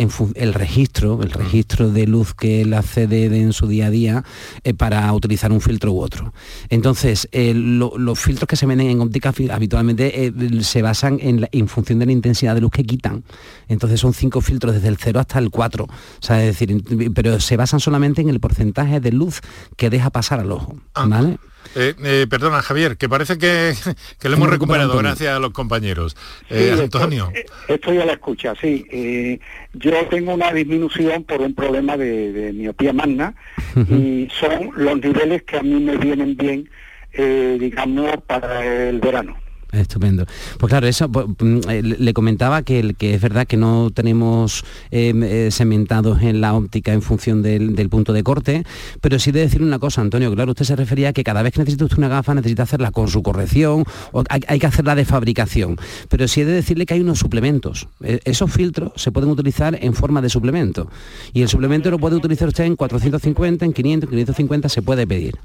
[0.53, 4.23] registro, el registro de luz que él accede de- en su día a día
[4.63, 6.33] eh, para utilizar un filtro u otro.
[6.69, 10.33] Entonces, eh, lo- los filtros que se venden en óptica habitualmente eh,
[10.63, 13.23] se basan en, la- en función de la intensidad de luz que quitan.
[13.67, 15.83] Entonces son cinco filtros desde el 0 hasta el 4.
[15.85, 16.83] O sea, es decir,
[17.13, 19.41] pero se basan solamente en el porcentaje de luz
[19.75, 20.75] que deja pasar al ojo.
[21.09, 21.37] ¿Vale?
[21.75, 23.73] Eh, eh, perdona, Javier, que parece que,
[24.19, 25.09] que lo hemos recuperado Antonio.
[25.11, 26.15] gracias a los compañeros.
[26.49, 27.31] Eh, estoy- Antonio.
[27.67, 28.85] Estoy a la escucha, sí.
[28.91, 29.39] Eh,
[29.73, 33.35] yo tengo una disminución por un problema de, de miopía magna
[33.75, 36.69] y son los niveles que a mí me vienen bien,
[37.13, 39.37] eh, digamos, para el verano.
[39.71, 40.25] Estupendo.
[40.59, 44.63] Pues claro, eso pues, mm, eh, le comentaba que, que es verdad que no tenemos
[44.91, 48.63] eh, eh, segmentados en la óptica en función del, del punto de corte,
[49.01, 51.53] pero sí de decir una cosa, Antonio, claro, usted se refería a que cada vez
[51.53, 53.83] que necesita usted una gafa necesita hacerla con su corrección,
[54.29, 55.77] hay, hay que hacerla de fabricación,
[56.09, 57.87] pero sí he de decirle que hay unos suplementos.
[58.01, 60.89] Eh, esos filtros se pueden utilizar en forma de suplemento
[61.33, 65.37] y el suplemento lo puede utilizar usted en 450, en 500, 550 se puede pedir.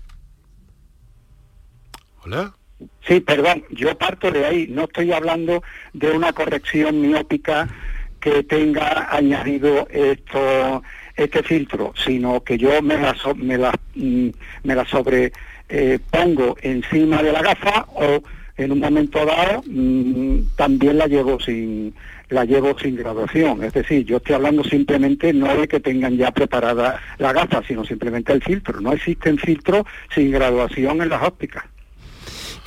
[2.24, 2.54] Hola.
[3.06, 4.66] Sí, perdón, yo parto de ahí.
[4.68, 5.62] No estoy hablando
[5.92, 7.68] de una corrección miópica
[8.20, 10.82] que tenga añadido esto,
[11.16, 14.28] este filtro, sino que yo me la, so- me la, mm,
[14.62, 15.32] me la sobre
[15.68, 15.98] eh,
[16.62, 18.22] encima de la gafa o
[18.56, 21.94] en un momento dado mm, también la llevo sin
[22.28, 23.62] la llevo sin graduación.
[23.64, 27.84] Es decir, yo estoy hablando simplemente no de que tengan ya preparada la gafa, sino
[27.84, 28.80] simplemente el filtro.
[28.80, 29.84] No existen filtros
[30.14, 31.64] sin graduación en las ópticas.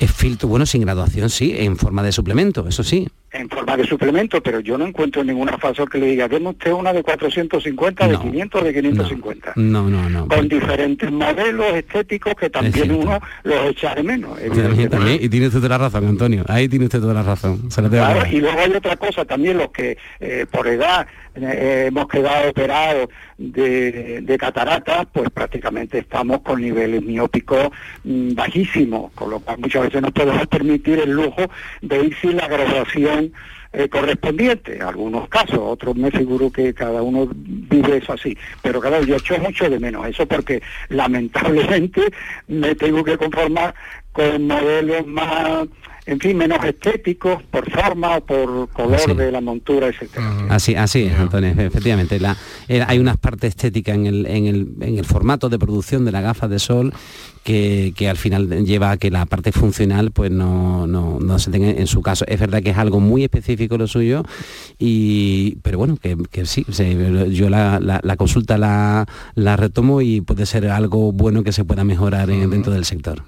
[0.00, 3.08] Filtro, bueno, sin graduación sí, en forma de suplemento, eso sí.
[3.38, 6.72] En forma de suplemento, pero yo no encuentro ninguna fasor que le diga, deme usted
[6.72, 9.52] una de 450, de No, 500, de 550.
[9.56, 10.28] No, no, no.
[10.28, 14.38] Con diferentes modelos estéticos que también uno los echa de menos.
[14.90, 16.44] También, y tiene usted toda la razón, Antonio.
[16.48, 17.70] Ahí tiene usted toda la razón.
[17.70, 22.08] Se Claro, y luego hay otra cosa también, los que eh, por edad eh, hemos
[22.08, 27.68] quedado operados de, de cataratas, pues prácticamente estamos con niveles miópicos
[28.04, 31.42] mm, bajísimos, con lo cual muchas veces no podemos permitir el lujo
[31.82, 33.25] de ir sin la graduación
[33.72, 39.04] eh, correspondiente, algunos casos, otros me figuro que cada uno vive eso así, pero claro,
[39.04, 42.02] yo echo mucho de menos eso porque lamentablemente
[42.48, 43.74] me tengo que conformar
[44.12, 45.66] con modelos más,
[46.06, 50.46] en fin, menos estéticos por forma o por color de la montura, etcétera.
[50.48, 52.18] Así, así es, Antonio, efectivamente.
[52.18, 52.36] La-
[52.68, 56.12] eh, hay unas partes estéticas en el, en, el, en el formato de producción de
[56.12, 56.94] la gafa de sol
[57.46, 61.52] que, que al final lleva a que la parte funcional pues no, no, no se
[61.52, 62.24] tenga en su caso.
[62.26, 64.24] Es verdad que es algo muy específico lo suyo,
[64.78, 69.06] y, pero bueno, que, que sí, se- yo la, la- la consulta la,
[69.36, 73.22] la retomo y puede ser algo bueno que se pueda mejorar en- dentro del sector.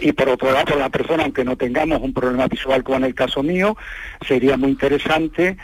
[0.00, 3.14] Y por otro lado, la persona, aunque no tengamos un problema visual como en el
[3.16, 3.76] caso mío,
[4.26, 5.56] sería muy interesante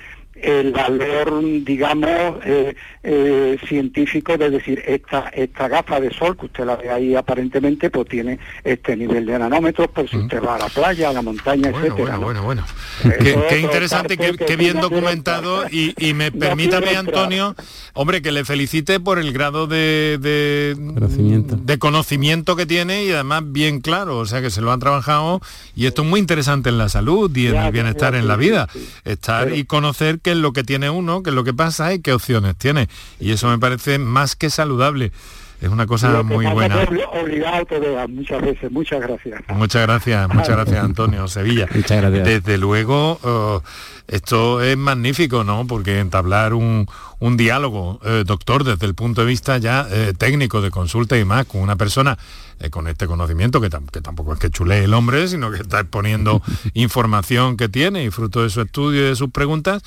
[0.44, 6.64] el valor, digamos, eh, eh, científico de decir, esta, esta gafa de sol que usted
[6.64, 10.58] la ve ahí aparentemente, pues tiene este nivel de nanómetros, por si usted va a
[10.58, 12.16] la playa, a la montaña, Bueno, etcétera.
[12.18, 12.46] bueno, ¿no?
[12.46, 12.64] bueno,
[13.04, 16.96] Eso Qué, interesante, qué, que qué bien documentado y, y me permítame.
[16.96, 17.54] Antonio,
[17.94, 21.56] hombre, que le felicite por el grado de, de, Conocimiento.
[21.56, 25.40] de conocimiento que tiene y además bien claro, o sea que se lo han trabajado
[25.74, 28.28] y esto es muy interesante en la salud y en Ya, el bienestar ya, en
[28.28, 28.88] la vida, sí.
[29.04, 31.92] estar Pero- y conocer qué es lo que tiene uno, qué es lo que pasa
[31.94, 32.88] y qué opciones tiene
[33.20, 35.12] y eso me parece más que saludable.
[35.60, 36.84] Es una cosa que muy buena.
[36.84, 38.70] que obligado te vea muchas veces.
[38.70, 39.40] Muchas gracias.
[39.48, 41.66] Muchas gracias, muchas gracias Antonio Sevilla.
[41.74, 42.24] Muchas gracias.
[42.26, 43.68] Desde luego, eh,
[44.08, 45.66] esto es magnífico, ¿no?
[45.66, 46.86] Porque entablar un,
[47.18, 51.24] un diálogo, eh, doctor, desde el punto de vista ya eh, técnico de consulta y
[51.24, 52.18] más, con una persona
[52.60, 55.62] eh, con este conocimiento, que, tam- que tampoco es que chulee el hombre, sino que
[55.62, 56.42] está exponiendo
[56.74, 59.82] información que tiene y fruto de su estudio y de sus preguntas,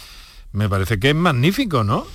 [0.58, 2.06] me parece que es magnífico, ¿no?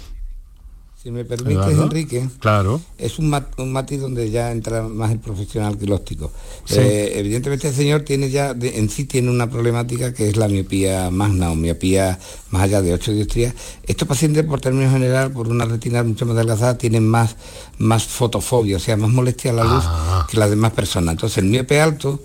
[1.00, 1.66] Si me permites.
[1.76, 2.80] Enrique, Claro.
[2.96, 6.30] es un, mat- un matiz donde ya entra más el profesional que el óptico.
[6.64, 6.76] Sí.
[6.78, 10.46] Eh, evidentemente el señor tiene ya, de- en sí tiene una problemática que es la
[10.46, 13.52] miopía magna o miopía más allá de 8 dioptrías.
[13.84, 17.34] Estos pacientes, por término general, por una retina mucho más delgazada, tienen más,
[17.78, 19.84] más fotofobia, o sea, más molestia a la luz
[20.30, 21.14] que las demás personas.
[21.14, 22.22] Entonces, el miope alto,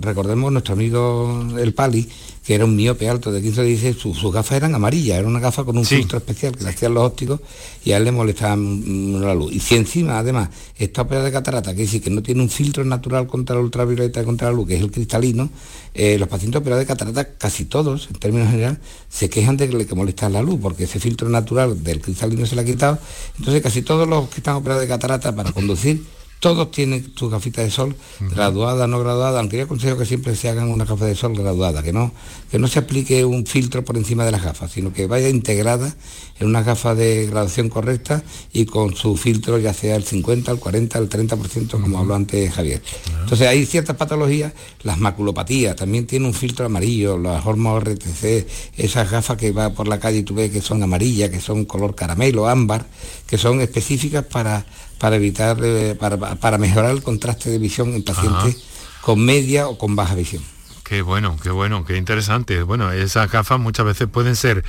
[0.00, 2.08] recordemos nuestro amigo el Pali,
[2.44, 5.26] que era un miope alto de 15 o 16, su- sus gafas eran amarillas, era
[5.26, 7.40] una gafa con un filtro especial que le hacían los ópticos
[7.84, 9.52] y a él le molestaban la luz.
[9.52, 12.84] Y si encima, además, está operado de catarata, que dice que no tiene un filtro
[12.84, 15.50] natural contra la ultravioleta y contra la luz, que es el cristalino,
[15.94, 19.76] eh, los pacientes operados de catarata, casi todos, en términos general, se quejan de que
[19.76, 22.98] le molesta la luz, porque ese filtro natural del cristalino se le ha quitado.
[23.38, 26.04] Entonces casi todos los que están operados de catarata para conducir,
[26.40, 30.48] todos tienen sus gafitas de sol, graduada, no graduada, aunque yo aconsejo que siempre se
[30.48, 32.12] hagan una gafa de sol graduada, que no,
[32.50, 35.94] que no se aplique un filtro por encima de las gafas, sino que vaya integrada
[36.38, 38.22] en una gafa de graduación correcta
[38.52, 42.52] y con su filtro ya sea el 50, el 40, el 30%, como habló antes
[42.52, 42.82] Javier.
[43.22, 49.10] Entonces hay ciertas patologías, las maculopatías, también tiene un filtro amarillo, las hormos RTC, esas
[49.10, 51.94] gafas que va por la calle y tú ves que son amarillas, que son color
[51.94, 52.86] caramelo, ámbar,
[53.26, 54.66] que son específicas para,
[54.98, 58.62] para evitar, eh, para, para mejorar el contraste de visión en pacientes
[59.00, 60.42] con media o con baja visión.
[60.82, 62.62] Qué bueno, qué bueno, qué interesante.
[62.62, 64.64] Bueno, esas gafas muchas veces pueden ser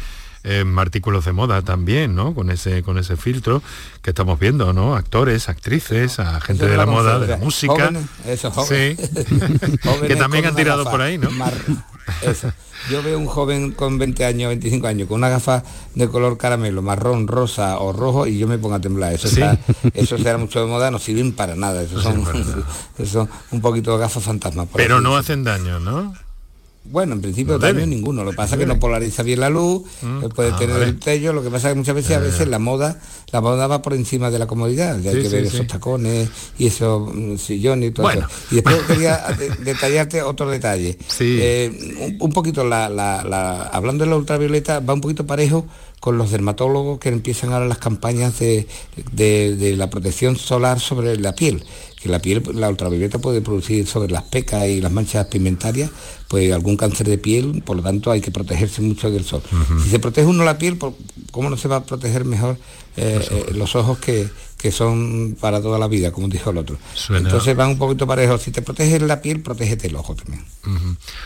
[0.50, 2.34] eh, artículos de moda también, ¿no?
[2.34, 3.62] Con ese, con ese filtro
[4.02, 4.96] que estamos viendo, ¿no?
[4.96, 7.74] Actores, actrices, a gente de la moda, de la música.
[7.74, 8.98] Jóvenes, eso, jóvenes.
[8.98, 9.28] Sí.
[10.08, 11.30] que también han tirado gafa por ahí, ¿no?
[11.32, 11.54] mar-
[12.22, 12.52] eso.
[12.90, 15.64] Yo veo un joven con 20 años, 25 años, con una gafa
[15.96, 19.14] de color caramelo, marrón, rosa o rojo y yo me pongo a temblar.
[19.14, 19.42] Eso, Sí.
[19.42, 19.60] está,
[19.94, 21.82] eso será mucho de moda, no sirven para nada.
[21.82, 22.24] Eso son,
[23.06, 24.68] son un poquito de gafas fantasmas.
[24.74, 26.14] Pero no hacen daño, ¿no?
[26.90, 28.24] Bueno, en principio No daño ninguno.
[28.24, 30.24] Lo que pasa es que no polariza bien la luz, Mm.
[30.26, 30.90] eh, puede Ah, tener vale.
[30.90, 31.34] el tello.
[31.34, 33.00] Lo que pasa es que muchas veces, a veces la moda,
[33.32, 35.00] la moda va por encima de la comodidad.
[35.02, 35.56] Ya hay Sí, que sí, ver sí.
[35.58, 38.28] esos tacones y esos mm, sillones y todo Bueno.
[38.28, 38.38] eso.
[38.52, 40.98] Y después quería de- detallarte otro detalle.
[41.08, 41.38] Sí.
[41.42, 45.66] Eh, un, un poquito la, la- la- hablando de la ultravioleta, va un poquito parejo
[46.00, 48.68] con los dermatólogos que empiezan ahora las campañas de,
[49.12, 51.64] de- de la protección solar sobre la piel.
[52.02, 55.90] Que la piel, la ultravioleta puede producir sobre las pecas y las manchas pigmentarias,
[56.28, 59.42] pues algún cáncer de piel, por lo tanto hay que protegerse mucho del sol.
[59.84, 60.78] Si se protege uno la piel,
[61.32, 62.58] ¿cómo no se va a proteger mejor
[62.98, 64.30] eh, eh, los ojos que,
[64.60, 66.78] que son para toda la vida, como dijo el otro?
[66.94, 68.44] Suena- Entonces van un poquito parejos.
[68.44, 70.46] Si te proteges la piel, protégete el ojo también.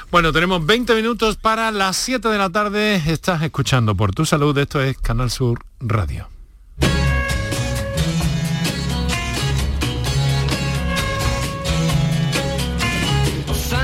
[0.10, 2.96] Bueno, tenemos 20 minutos para las 7 de la tarde.
[3.08, 4.58] Estás escuchando por tu salud.
[4.58, 6.28] Esto es Canal Sur Radio.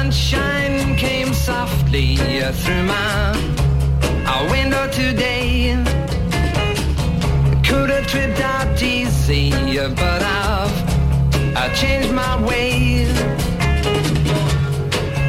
[0.08, 3.36] Sunshine came softly through my
[4.26, 5.76] our window today.
[7.68, 9.52] Could have tripped out easy,
[10.00, 10.72] but I've
[11.58, 13.12] I changed my ways.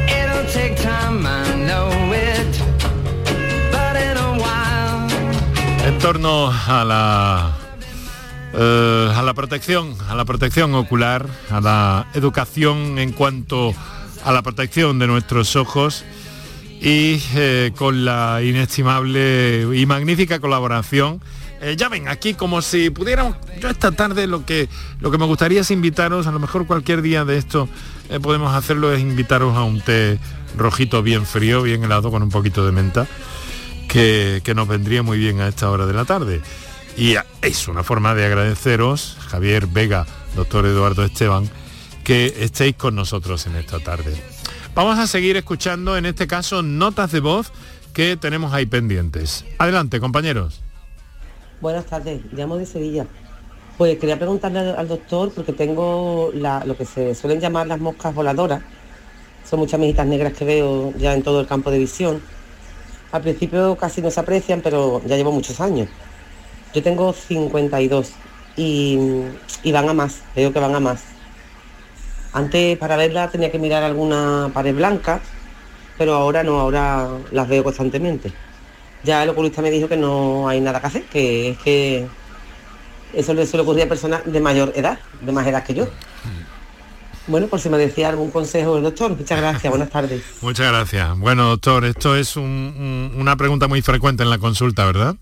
[0.07, 2.51] It'll take time, I know it,
[3.73, 5.09] but in a while.
[5.89, 7.51] En torno a la
[8.53, 13.73] eh, a la protección, a la protección ocular, a la educación en cuanto
[14.23, 16.03] a la protección de nuestros ojos
[16.81, 21.21] y eh, con la inestimable y magnífica colaboración.
[21.61, 24.69] Eh, ya ven, aquí como si pudiéramos, yo esta tarde lo que,
[25.01, 27.67] lo que me gustaría es invitaros, a lo mejor cualquier día de esto
[28.09, 30.19] eh, podemos hacerlo, es invitaros a un té
[30.57, 33.07] rojito bien frío, bien helado, con un poquito de menta,
[33.89, 36.41] que, que nos vendría muy bien a esta hora de la tarde.
[36.95, 40.05] Y es una forma de agradeceros, Javier Vega,
[40.35, 41.49] doctor Eduardo Esteban,
[42.09, 44.15] que estéis con nosotros en esta tarde.
[44.73, 47.51] Vamos a seguir escuchando, en este caso, notas de voz
[47.93, 49.45] que tenemos ahí pendientes.
[49.59, 50.59] Adelante, compañeros.
[51.61, 53.05] Buenas tardes, llamo de Sevilla.
[53.77, 58.63] Pues quería preguntarle al, doctor, porque tengo lo que se suelen llamar las moscas voladoras.
[59.47, 62.23] Son muchas mejitas negras que veo ya en todo el campo de visión.
[63.11, 65.87] Al principio casi no se aprecian, pero ya llevo muchos años.
[66.73, 68.13] Yo tengo 52
[68.57, 68.97] y,
[69.61, 71.18] y van a más, veo que van a más.
[72.33, 75.19] Antes para verla tenía que mirar alguna pared blanca,
[75.97, 78.31] pero ahora no, ahora las veo constantemente.
[79.03, 82.07] Ya el oculista me dijo que no hay nada que hacer, que es que
[83.13, 85.87] eso le suele ocurrir a personas de mayor edad, de más edad que yo.
[87.27, 89.15] Bueno, por si me decía algún consejo el doctor.
[89.15, 90.23] Muchas gracias, buenas tardes.
[90.41, 91.17] Muchas gracias.
[91.19, 95.15] Bueno, doctor, esto es un- un- una pregunta muy frecuente en la consulta, ¿verdad?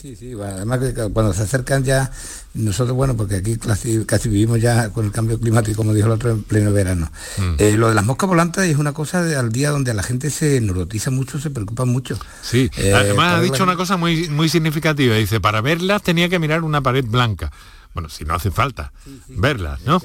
[0.00, 2.10] Sí, sí, bueno, además que cuando se acercan ya,
[2.54, 6.12] nosotros, bueno, porque aquí casi, casi vivimos ya con el cambio climático, como dijo el
[6.14, 7.10] otro, en pleno verano.
[7.36, 7.54] Mm.
[7.58, 10.30] Eh, lo de las moscas volantes es una cosa de, al día donde la gente
[10.30, 12.18] se neurotiza mucho, se preocupa mucho.
[12.42, 15.14] Sí, Eh, además ha dicho una cosa muy, muy significativa.
[15.16, 17.52] Dice, para verlas tenía que mirar una pared blanca.
[17.92, 18.92] Bueno, si no hace falta
[19.28, 20.00] verlas, ¿no?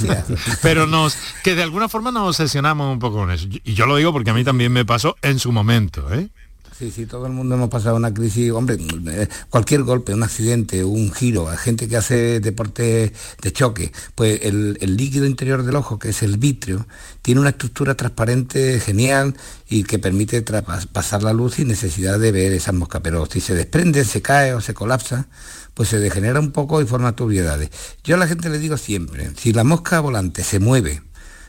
[0.62, 3.48] Pero nos, que de alguna forma nos obsesionamos un poco con eso.
[3.64, 6.30] Y yo lo digo porque a mí también me pasó en su momento, ¿eh?
[6.78, 8.76] Sí, sí, todo el mundo hemos pasado una crisis, hombre,
[9.08, 14.40] eh, cualquier golpe, un accidente, un giro, a gente que hace deporte de choque, pues
[14.42, 16.86] el, líquido interior del ojo, que es el vitrio,
[17.22, 19.34] tiene una estructura transparente genial
[19.70, 20.42] y que permite
[20.92, 23.00] pasar la luz sin necesidad de ver esas moscas.
[23.02, 25.28] Pero si se desprende, se cae o se colapsa,
[25.72, 27.70] pues se degenera un poco y forma tubiedades.
[28.04, 31.00] Yo a la gente le digo siempre, si la mosca volante se mueve,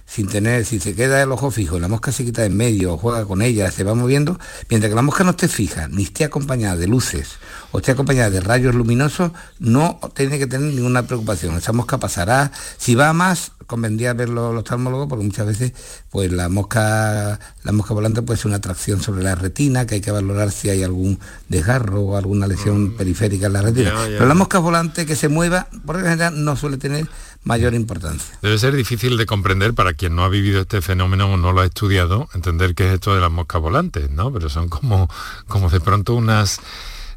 [0.08, 3.26] sin tener, si se queda el ojo fijo, la mosca se quita en medio, juega
[3.26, 4.40] con ella, se va moviendo,
[4.70, 7.38] mientras que la mosca no esté fija, ni esté acompañada de luces,
[7.72, 11.58] o esté acompañada de rayos luminosos, no tiene que tener ninguna preocupación.
[11.58, 15.74] Esa mosca pasará, si va más, convendría verlo los oftalmólogos, porque muchas veces
[16.18, 20.02] pues la mosca, la mosca volante puede ser una atracción sobre la retina, que hay
[20.02, 23.92] que valorar si hay algún desgarro o alguna lesión periférica en la retina.
[23.92, 24.18] Ya, ya.
[24.18, 27.08] Pero la mosca volante que se mueva, por general, no suele tener
[27.44, 28.36] mayor importancia.
[28.42, 31.62] Debe ser difícil de comprender para quien no ha vivido este fenómeno o no lo
[31.62, 34.34] ha estudiado, entender qué es esto de las moscas volantes, ¿no?
[34.34, 35.08] Pero son como,
[35.48, 36.60] como de pronto unas...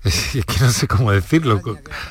[0.05, 1.61] Es que no sé cómo decirlo.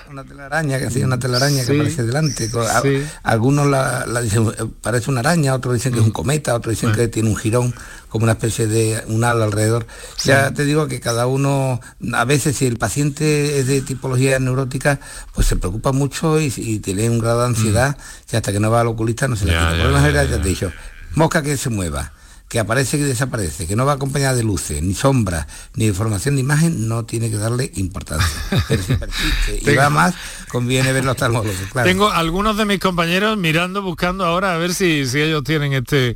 [0.10, 2.48] Una telaraña, que hacía una telaraña Sí, que aparece delante.
[2.50, 3.04] Sí.
[3.24, 5.96] Algunos la, la dicen, eh, parece una araña, otros dicen Mm.
[5.96, 7.74] que es un cometa, otros dicen que tiene un jirón,
[8.10, 9.88] como una especie de un ala alrededor.
[10.24, 11.80] Ya te digo que cada uno,
[12.14, 15.00] a veces si el paciente es de tipología neurótica,
[15.34, 17.98] pues se preocupa mucho y, y tiene un grado de ansiedad
[18.30, 19.56] que hasta que no va al oculista no se le Mm.
[19.58, 19.78] Quita.
[19.78, 20.72] ya, Por lo ya, ya, ya te he dicho,
[21.16, 22.14] mosca que se mueva
[22.50, 25.46] que aparece y desaparece, que no va acompañada de luces, ni sombras,
[25.76, 28.28] ni de formación de imagen, no tiene que darle importancia.
[28.68, 30.16] Pero si persiste y va más,
[30.50, 31.88] conviene ver los oftalmólogos, claro.
[31.88, 36.16] Tengo algunos de mis compañeros mirando, buscando ahora a ver si, si ellos tienen este,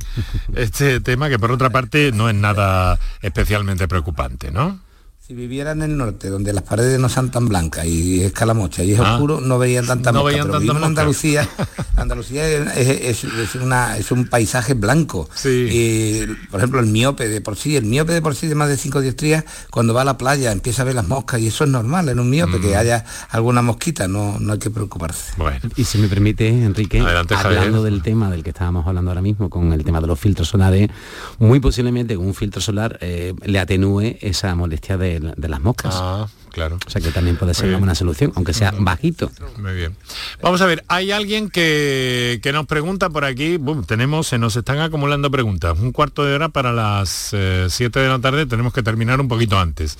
[0.56, 4.80] este tema, que por otra parte no es nada especialmente preocupante, ¿no?
[5.26, 8.84] Si viviera en el norte, donde las paredes no son tan blancas y es calamocha
[8.84, 9.14] y es Ah.
[9.14, 10.34] oscuro, no verían tantas No moscas.
[10.34, 10.84] veían pero en moscas.
[10.86, 11.48] Andalucía,
[11.96, 15.26] Andalucía es, es- es una, es un paisaje blanco.
[15.46, 18.68] Y, por ejemplo, el miope de por sí, el miope de por sí de más
[18.68, 21.64] de 5 dioptrías, cuando va a la playa empieza a ver las moscas y eso
[21.64, 22.60] es normal en un miope, Mm.
[22.60, 25.32] que haya alguna mosquita, no, no hay que preocuparse.
[25.38, 25.58] Bueno.
[25.74, 29.48] Y si me permite, Enrique, Adelante, hablando del tema del que estábamos hablando ahora mismo,
[29.48, 30.90] con el tema de los filtros solares,
[31.38, 35.94] muy posiblemente con un filtro solar eh, le atenúe esa molestia de, de las moscas.
[35.96, 36.78] Ah, claro.
[36.86, 39.30] O sea que también puede ser una buena solución, aunque sea bajito.
[39.58, 39.96] Muy bien.
[40.42, 44.80] Vamos a ver, hay alguien que, que nos pregunta por aquí, tenemos, se nos están
[44.80, 45.78] acumulando preguntas.
[45.78, 47.34] Un cuarto de hora para las
[47.68, 49.96] 7 de la tarde, tenemos que terminar un poquito antes.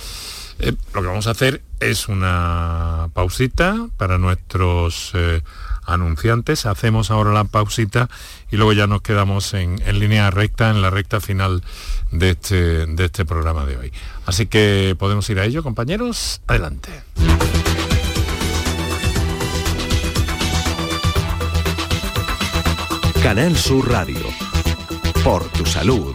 [0.59, 5.43] Eh, lo que vamos a hacer es una pausita para nuestros eh,
[5.87, 6.67] anunciantes.
[6.67, 8.09] Hacemos ahora la pausita
[8.51, 11.63] y luego ya nos quedamos en, en línea recta, en la recta final
[12.11, 13.93] de este, de este programa de hoy.
[14.27, 16.41] Así que podemos ir a ello, compañeros.
[16.47, 16.91] Adelante.
[23.23, 24.21] Canal Sur Radio.
[25.25, 26.15] Por tu salud.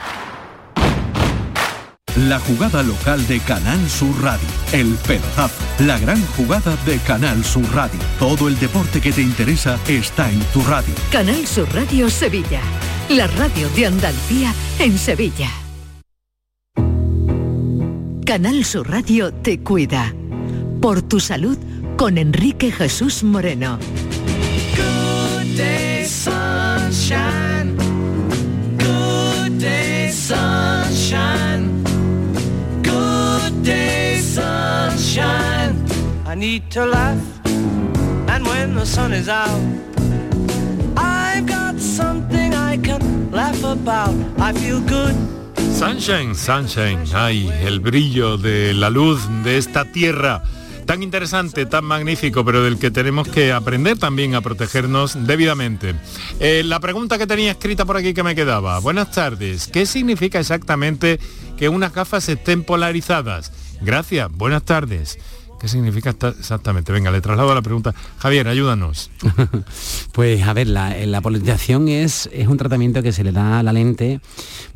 [2.17, 4.45] La jugada local de Canal Sur Radio.
[4.73, 5.63] El pelotazo.
[5.79, 7.99] La gran jugada de Canal Sur Radio.
[8.19, 10.93] Todo el deporte que te interesa está en tu radio.
[11.09, 12.59] Canal Sur Radio Sevilla.
[13.07, 15.49] La radio de Andalucía en Sevilla.
[18.25, 20.13] Canal Sur Radio te cuida.
[20.81, 21.57] Por tu salud
[21.95, 23.79] con Enrique Jesús Moreno.
[24.75, 26.05] Good day,
[35.11, 35.75] sunshine.
[36.25, 37.19] I need to laugh.
[38.27, 39.61] And when the sun is out,
[40.95, 44.15] I've got something I can laugh about.
[44.39, 45.15] I feel good.
[45.75, 50.43] Sunshine, sunshine, ay, el brillo de la luz de esta tierra
[50.85, 55.95] tan interesante, tan magnífico, pero del que tenemos que aprender también a protegernos debidamente.
[56.39, 60.39] Eh, la pregunta que tenía escrita por aquí que me quedaba, buenas tardes, ¿qué significa
[60.39, 61.19] exactamente
[61.57, 63.51] que unas gafas estén polarizadas?
[63.81, 65.17] Gracias, buenas tardes.
[65.59, 66.91] ¿Qué significa exactamente?
[66.91, 67.93] Venga, le traslado la pregunta.
[68.17, 69.11] Javier, ayúdanos.
[70.11, 73.63] Pues a ver, la, la polarización es, es un tratamiento que se le da a
[73.63, 74.19] la lente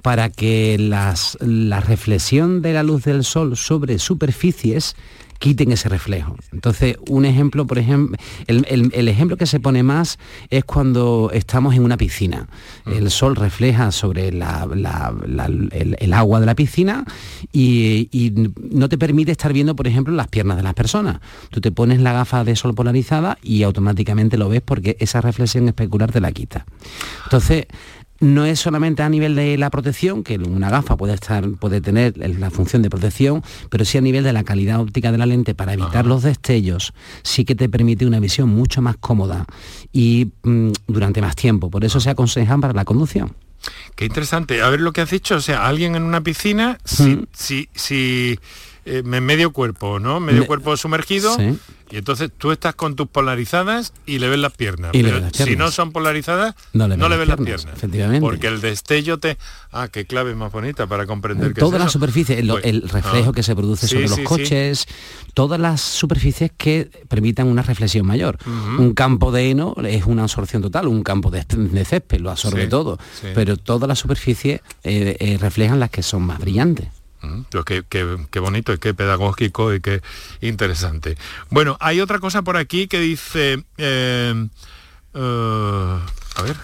[0.01, 4.95] para que las, la reflexión de la luz del sol sobre superficies
[5.39, 6.35] quiten ese reflejo.
[6.51, 8.17] Entonces, un ejemplo, por ejemplo,
[8.47, 10.17] el, el- el ejemplo que se pone más
[10.49, 12.47] es cuando estamos en una piscina.
[12.85, 17.05] El sol refleja sobre la- la- la- el, el agua de la piscina
[17.51, 18.33] y, y
[18.71, 21.19] no te permite estar viendo, por ejemplo, las piernas de las personas.
[21.51, 25.67] Tú te pones la gafa de sol polarizada y automáticamente lo ves porque esa reflexión
[25.67, 26.65] especular te la quita.
[27.25, 27.65] Entonces,
[28.19, 32.13] no es solamente a nivel de la protección, que una gafa puede estar, puede tener
[32.17, 35.53] la función de protección, pero sí a nivel de la calidad óptica de la lente
[35.55, 36.93] para evitar los destellos,
[37.23, 39.45] sí que te permite una visión mucho más cómoda
[39.91, 41.69] y mm, durante más tiempo.
[41.69, 43.33] Por eso se aconsejan para la conducción.
[43.95, 44.61] Qué interesante.
[44.61, 45.35] A ver lo que has dicho.
[45.35, 47.25] O sea, alguien en una piscina, si, Mm.
[47.33, 48.39] si, si
[48.85, 50.19] eh, medio cuerpo, ¿no?
[50.19, 51.35] Medio Me- cuerpo sumergido.
[51.35, 51.57] Sí.
[51.91, 54.89] Y entonces tú estás con tus polarizadas y le ves las piernas.
[54.95, 57.77] Y Pero si no son polarizadas, No le no le ves las piernas, piernas.
[57.77, 58.21] efectivamente.
[58.21, 59.37] Porque el destello te...
[59.71, 63.29] Ah, qué clave más bonita para comprender que Toda la superficie, el, Pues, el reflejo
[63.29, 63.33] ah.
[63.33, 64.23] que se produce Sí, sobre los sí.
[64.23, 64.87] coches,
[65.35, 68.39] todas las superficies que permitan una reflexión mayor.
[68.79, 72.65] Un campo de heno es una absorción total, un campo de, de césped lo absorbe
[72.67, 72.97] todo,
[73.35, 76.87] pero todas las superficies eh, eh, reflejan las que son más brillantes.
[77.51, 80.01] Pues qué, qué- qué bonito y qué pedagógico y qué
[80.41, 81.17] interesante.
[81.49, 83.63] Bueno, hay otra cosa por aquí que dice...
[83.77, 84.47] eh,
[85.13, 85.99] eh,
[86.35, 86.55] a ver,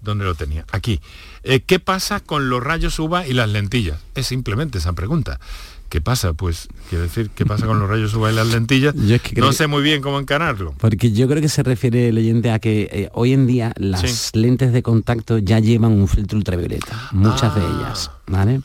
[0.00, 0.64] ¿dónde lo tenía?
[0.72, 1.00] Aquí.
[1.44, 3.98] Eh, ¿Qué pasa con los rayos UVA y las lentillas?
[4.14, 5.40] Es simplemente esa pregunta.
[5.88, 6.32] ¿Qué pasa?
[6.32, 8.94] Pues quiero decir, ¿qué pasa con los rayos UVA y las lentillas?
[8.94, 10.72] Yo es que No sé muy bien cómo encararlo.
[10.78, 14.30] Porque yo creo que se refiere el oyente a que eh, hoy en día las
[14.34, 17.76] lentes de contacto ya llevan un filtro ultravioleta, muchas de Ah.
[17.78, 18.10] ellas.
[18.32, 18.60] ¿Vale?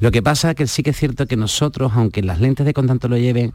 [0.00, 2.74] Lo que pasa es que sí que es cierto que nosotros, aunque las lentes de
[2.74, 3.54] contacto lo lleven,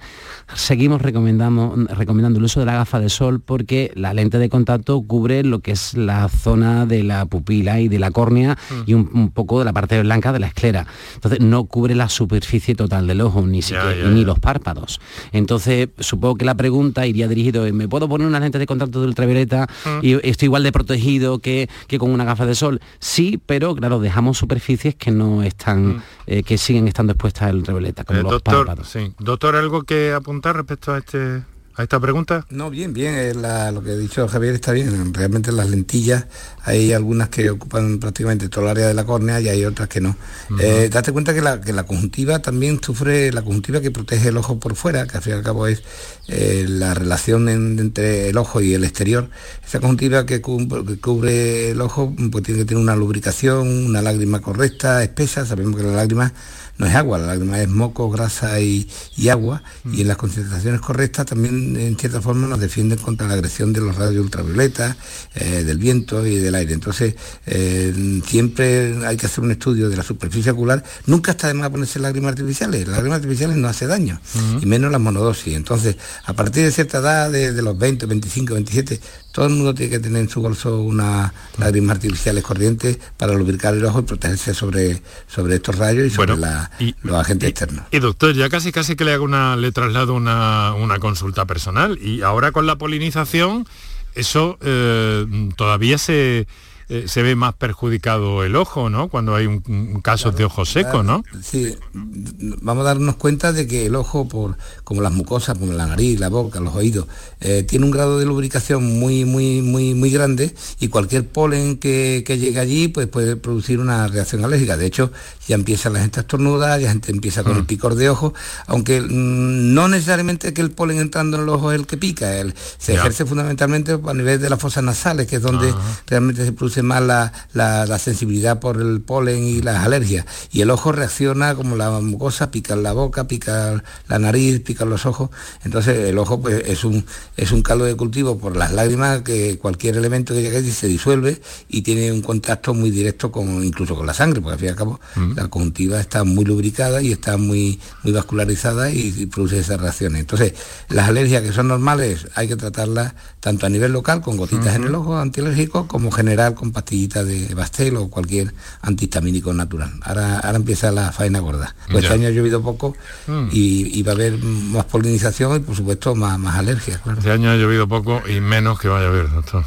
[0.55, 5.43] seguimos recomendando el uso de la gafa de sol porque la lente de contacto cubre
[5.43, 8.73] lo que es la zona de la pupila y de la córnea Mm.
[8.85, 10.85] y un, un poco de la parte blanca de la esclera.
[11.15, 14.27] Entonces no cubre la superficie total del ojo, ni siquiera ya, ni ya.
[14.27, 14.99] los párpados.
[15.31, 19.07] Entonces, supongo que la pregunta iría dirigido ¿me puedo poner una lente de contacto de
[19.07, 19.99] ultravioleta Mm.
[20.05, 22.79] y estoy igual de protegido que, que con una gafa de sol?
[22.99, 28.03] Sí, pero claro, dejamos superficies que no están, eh, que siguen estando expuestas al ultravioleta,
[28.03, 28.21] como Mm.
[28.21, 28.89] Eh, los doctor, párpados.
[28.89, 29.13] sí.
[29.19, 31.43] doctor, ¿algo que apuntar respecto a este
[31.75, 32.45] a esta pregunta?
[32.49, 35.13] No, bien, bien, eh, la- lo que ha dicho Javier está bien.
[35.13, 36.25] Realmente las lentillas
[36.65, 40.01] hay algunas que ocupan prácticamente toda el área de la córnea y hay otras que
[40.01, 40.17] no.
[40.59, 44.37] Eh, date cuenta que la, que la conjuntiva también sufre, la conjuntiva que protege el
[44.37, 45.81] ojo por fuera, que al fin y al cabo es
[46.27, 49.29] eh, la relación en- entre el ojo y el exterior.
[49.65, 54.01] Esa conjuntiva que, cu- que cubre el ojo pues tiene que tener una lubricación, una
[54.01, 55.45] lágrima correcta, espesa.
[55.45, 56.33] Sabemos que la lágrima
[56.79, 59.61] no es agua, la lágrima es moco, grasa y, y agua,
[59.91, 63.81] y en las concentraciones correctas también en cierta forma nos defienden contra la agresión de
[63.81, 64.95] los rayos ultravioleta,
[65.35, 66.73] eh, del viento y del aire.
[66.73, 67.15] Entonces,
[67.45, 70.81] eh, siempre hay que hacer un estudio de la superficie ocular.
[71.05, 74.21] Nunca está de más ponerse lágrimas artificiales, las lágrimas artificiales no hace daño,
[74.61, 75.57] y menos las monodosis.
[75.57, 79.01] Entonces, a partir de cierta edad, de, de los 20, 25, 27,
[79.31, 83.73] todo el mundo tiene que tener en su bolso unas lágrimas artificiales corrientes para lubricar
[83.75, 86.71] el ojo y protegerse sobre, sobre estos rayos y sobre Bueno, la-
[87.03, 87.85] los agentes externos.
[87.91, 91.99] Y doctor, ya casi casi que le hago una, le traslado una, una consulta personal.
[92.01, 93.67] Y ahora con la polinización,
[94.15, 95.25] eso eh,
[95.55, 96.47] todavía se,
[96.89, 99.09] eh, se ve más perjudicado el ojo, ¿no?
[99.09, 101.23] Cuando hay un, un caso de ojo seco, ¿no?
[101.43, 105.85] Sí, vamos a darnos cuenta de que el ojo, por, como las mucosas, como la
[105.85, 107.05] nariz, la boca, los oídos,
[107.41, 112.23] eh, tiene un grado de lubricación muy, muy, muy, muy grande y cualquier polen que,
[112.25, 114.75] que llegue allí pues puede producir una reacción alérgica.
[114.77, 115.11] De hecho,
[115.47, 118.33] ya empieza la gente a estornudar, ya gente empieza con el picor de ojo,
[118.67, 122.37] aunque mm, no necesariamente que el polen entrando en el ojo es el que pica,
[122.39, 125.71] el- se ejerce fundamentalmente a nivel de las fosas nasales, que es donde
[126.07, 130.25] realmente se produce más la, la- la sensibilidad por el polen y las alergias.
[130.51, 135.05] Y el ojo reacciona como la mucosa, pica la boca, pica la nariz, pica los
[135.05, 135.29] ojos.
[135.63, 137.05] Entonces el ojo pues, es, un,
[137.37, 140.87] es un caldo de cultivo por las lágrimas que cualquier elemento que llegue allí se
[140.87, 144.67] disuelve y tiene un contacto muy directo con incluso con la sangre, porque al fin
[144.67, 144.99] y al cabo
[145.35, 150.21] la conjuntiva está muy lubricada y está muy, muy vascularizada y, y produce esas reacciones.
[150.21, 150.53] Entonces,
[150.89, 154.83] las alergias que son normales hay que tratarlas tanto a nivel local con gotitas en
[154.85, 159.91] el ojo antialérgico como general con pastillitas de Bastel o cualquier antihistamínico natural.
[160.01, 161.75] Ahora, ahora empieza la faena gorda.
[161.91, 162.95] Pues este año ha llovido poco
[163.27, 163.47] Mm.
[163.51, 166.99] y, y va a haber más polinización y por supuesto más, más alergias.
[167.01, 167.19] claro.
[167.19, 169.63] Este año ha llovido poco y menos que vaya a llover, doctor.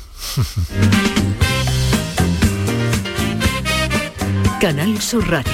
[4.60, 5.52] Canal Sur Radio,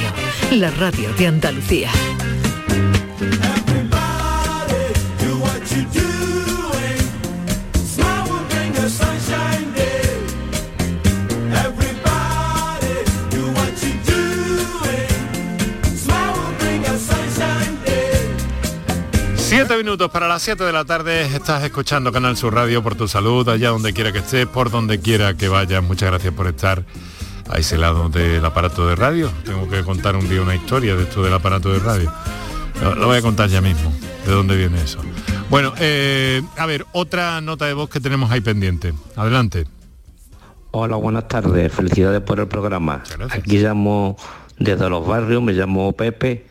[0.52, 1.90] la radio de Andalucía.
[19.58, 21.22] Siete minutos para las 7 de la tarde.
[21.34, 25.00] Estás escuchando Canal Sur Radio por tu salud, allá donde quiera que estés, por donde
[25.00, 25.82] quiera que vayas.
[25.82, 26.84] Muchas gracias por estar
[27.50, 29.28] a ese lado del aparato de radio.
[29.44, 32.12] Tengo que contar un día una historia de esto del aparato de radio.
[32.80, 33.92] Lo, lo voy a contar ya mismo,
[34.24, 35.00] de dónde viene eso.
[35.50, 38.94] Bueno, eh, a ver, otra nota de voz que tenemos ahí pendiente.
[39.16, 39.66] Adelante.
[40.70, 41.72] Hola, buenas tardes.
[41.72, 43.02] Felicidades por el programa.
[43.30, 44.16] Aquí llamo
[44.56, 46.46] desde los barrios, me llamo Pepe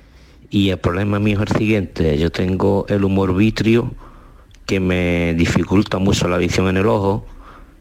[0.49, 2.17] y el problema mío es el siguiente.
[2.17, 3.91] Yo tengo el humor vitrio
[4.65, 7.25] que me dificulta mucho la visión en el ojo.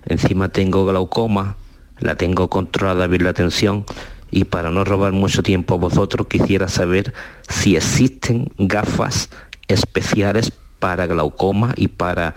[0.05, 1.57] Encima tengo glaucoma,
[1.99, 3.85] la tengo controlada bien la atención
[4.31, 7.15] y para no robar mucho tiempo a vosotros quisiera saber
[7.49, 9.31] si existen gafas
[9.69, 12.35] especiales para glaucoma y para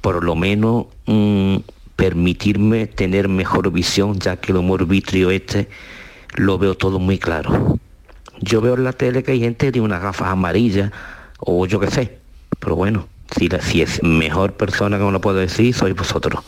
[0.00, 1.56] por lo menos mm,
[1.96, 5.68] permitirme tener mejor visión ya que el humor vitrio este
[6.34, 7.78] lo veo todo muy claro.
[8.42, 10.90] Yo veo en la tele que hay gente de unas gafas amarillas
[11.38, 12.18] o yo qué sé,
[12.58, 16.42] pero bueno, si, la- es mejor persona que me lo puedo decir, sois vosotros.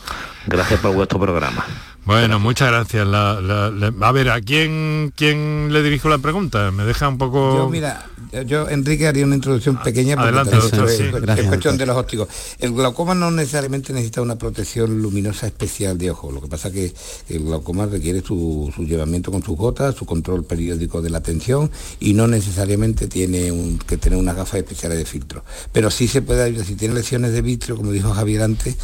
[0.47, 1.65] Gracias por vuestro programa.
[2.05, 3.07] Bueno, muchas gracias.
[3.07, 6.69] La- la- la- a ver, ¿a quién, quién le dirijo la pregunta?
[6.71, 7.57] Me deja un poco...
[7.57, 8.05] Yo, mira,
[8.45, 11.03] yo- Enrique, haría una introducción pequeña porque Adelante, doctor, sí.
[11.03, 12.27] es, es cuestión de los ópticos.
[12.59, 16.31] El glaucoma no necesariamente necesita una protección luminosa especial de ojo.
[16.31, 16.93] Lo que pasa que
[17.29, 21.71] el glaucoma requiere su, su llevamiento con sus gotas, su control periódico de la atención
[21.99, 25.43] y no necesariamente tiene un- que tener unas gafas especiales de filtro.
[25.71, 28.77] Pero sí se puede ayudar, si tiene lesiones de vitrio, como dijo Javier antes,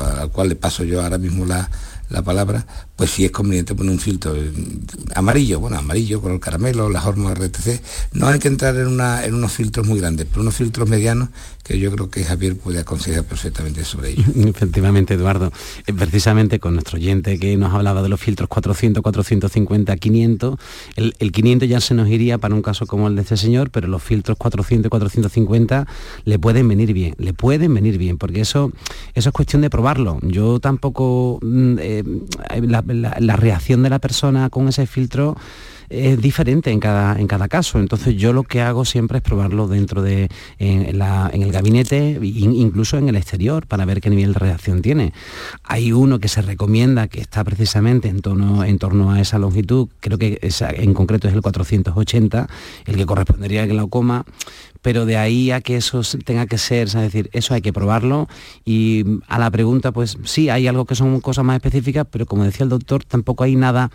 [0.00, 1.70] al cual le paso yo ahora mismo la,
[2.12, 4.34] la palabra, pues sí es conveniente poner un filtro
[5.14, 7.80] amarillo, bueno, amarillo, color caramelo, las hormas RTC.
[8.12, 11.30] No hay que entrar en, una, en unos filtros muy grandes, pero unos filtros medianos
[11.62, 14.24] que yo creo que Javier puede aconsejar perfectamente sobre ello.
[14.48, 15.52] Efectivamente, Eduardo.
[15.86, 20.58] Eh, Precisamente con nuestro oyente que nos hablaba de los filtros 400, 450, 500,
[20.96, 23.70] el, el 500 ya se nos iría para un caso como el de este señor,
[23.70, 25.86] pero los filtros 400 y 450
[26.24, 28.72] le pueden venir bien, le pueden venir bien, porque eso,
[29.14, 30.18] eso es cuestión de probarlo.
[30.22, 32.04] Yo tampoco, mm, eh,
[32.60, 35.36] la reacción de la persona con ese filtro
[35.92, 37.78] es diferente en cada, en cada caso.
[37.78, 40.28] Entonces yo lo que hago siempre es probarlo dentro de
[40.58, 44.38] en, la- en el gabinete, in- incluso en el exterior, para ver qué nivel de
[44.38, 45.12] reacción tiene.
[45.64, 49.88] Hay uno que se recomienda que está precisamente en torno, en torno a esa longitud,
[50.00, 52.48] creo que en concreto es el 480,
[52.86, 54.24] el que correspondería al glaucoma,
[54.82, 58.28] pero de ahí a que eso tenga que ser, es decir, eso hay que probarlo
[58.64, 62.44] y a la pregunta, pues sí, hay algo que son cosas más específicas, pero como
[62.44, 63.90] decía el doctor, tampoco hay nada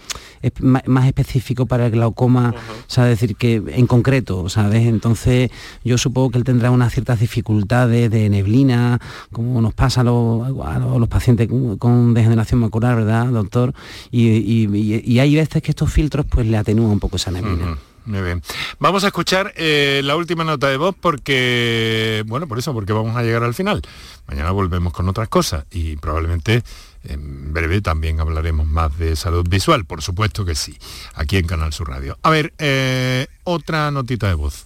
[0.85, 2.53] más específico para el glaucoma,
[2.87, 4.85] o sea, decir que en concreto, ¿sabes?
[4.87, 5.51] Entonces
[5.83, 8.99] yo supongo que él tendrá unas ciertas dificultades de neblina,
[9.31, 11.47] como nos pasa a los, a pacientes
[11.79, 13.73] con, degeneración macular, ¿verdad, doctor?
[14.11, 17.31] Y, y- y- y hay veces que estos filtros pues le atenúan un poco esa
[17.31, 17.77] neblina.
[18.07, 18.41] Muy bien.
[18.79, 23.17] Vamos a escuchar eh, la última nota de voz porque, bueno, por eso, porque vamos
[23.17, 23.81] a llegar al final.
[24.27, 26.63] Mañana volvemos con otras cosas y probablemente
[27.03, 30.77] en breve también hablaremos más de salud visual, por supuesto que sí,
[31.15, 32.17] aquí en Canal Sur Radio.
[32.23, 34.65] A ver, eh, otra notita de voz.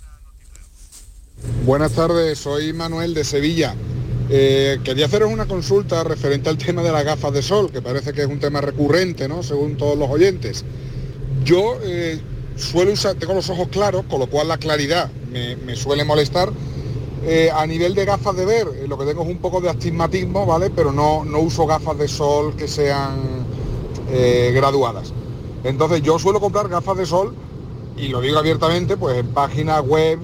[1.65, 3.73] Buenas tardes, soy Manuel de Sevilla.
[4.29, 8.13] Eh, quería haceros una consulta referente al tema de las gafas de sol, que parece
[8.13, 9.41] que es un tema recurrente, ¿no?
[9.41, 10.63] Según todos los oyentes.
[11.43, 11.79] Yo
[12.55, 16.51] suelo usar, tengo los ojos claros, con lo cual la claridad me, suele molestar.
[17.23, 19.69] Eh, a nivel de gafas de ver, eh, lo que tengo es un poco de
[19.69, 20.71] astigmatismo, ¿vale?
[20.71, 23.45] Pero no, no uso gafas de sol que sean
[24.11, 25.13] eh, graduadas.
[25.63, 27.35] Entonces yo suelo comprar gafas de sol
[27.95, 30.19] y lo digo abiertamente, pues en páginas web,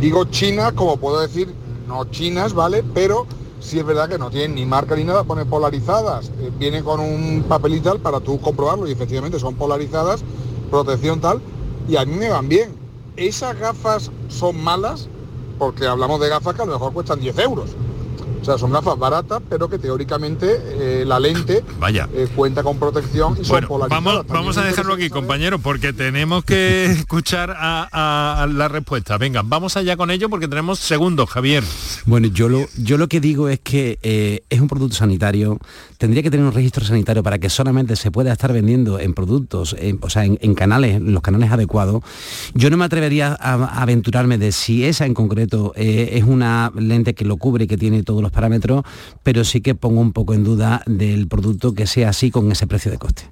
[0.00, 1.52] digo chinas, como puedo decir,
[1.86, 2.82] no chinas, ¿vale?
[2.94, 3.26] Pero
[3.60, 7.44] sí es verdad que no tienen ni marca ni nada, pone polarizadas, viene con un
[7.46, 10.22] papel y tal para tú comprobarlo y efectivamente son polarizadas,
[10.70, 11.40] protección tal,
[11.88, 12.74] y a mí me van bien.
[13.16, 15.08] ¿Esas gafas son malas?
[15.58, 17.70] Porque hablamos de gafas que a lo mejor cuestan 10 euros.
[18.46, 20.46] O sea, son gafas baratas, pero que teóricamente
[20.78, 22.08] eh, la lente Vaya.
[22.14, 24.04] eh, cuenta con protección y son Bueno, polarizadas.
[24.04, 29.18] vamos, vamos a dejarlo aquí, compañero, porque tenemos que escuchar a, a- a la respuesta.
[29.18, 31.64] Venga, vamos allá con ello porque tenemos segundos, Javier.
[32.04, 35.58] Bueno, yo lo, yo lo que digo es que eh, es un producto sanitario,
[35.98, 39.74] tendría que tener un registro sanitario para que solamente se pueda estar vendiendo en productos,
[39.76, 42.00] en- o sea, en, en canales, en los canales adecuados.
[42.54, 46.70] Yo no me atrevería a, a aventurarme de si esa en concreto eh, es una
[46.78, 48.84] lente que lo cubre y que tiene todos los parámetros,
[49.24, 52.66] pero sí que pongo un poco en duda del producto que sea así con ese
[52.66, 53.30] precio de coste.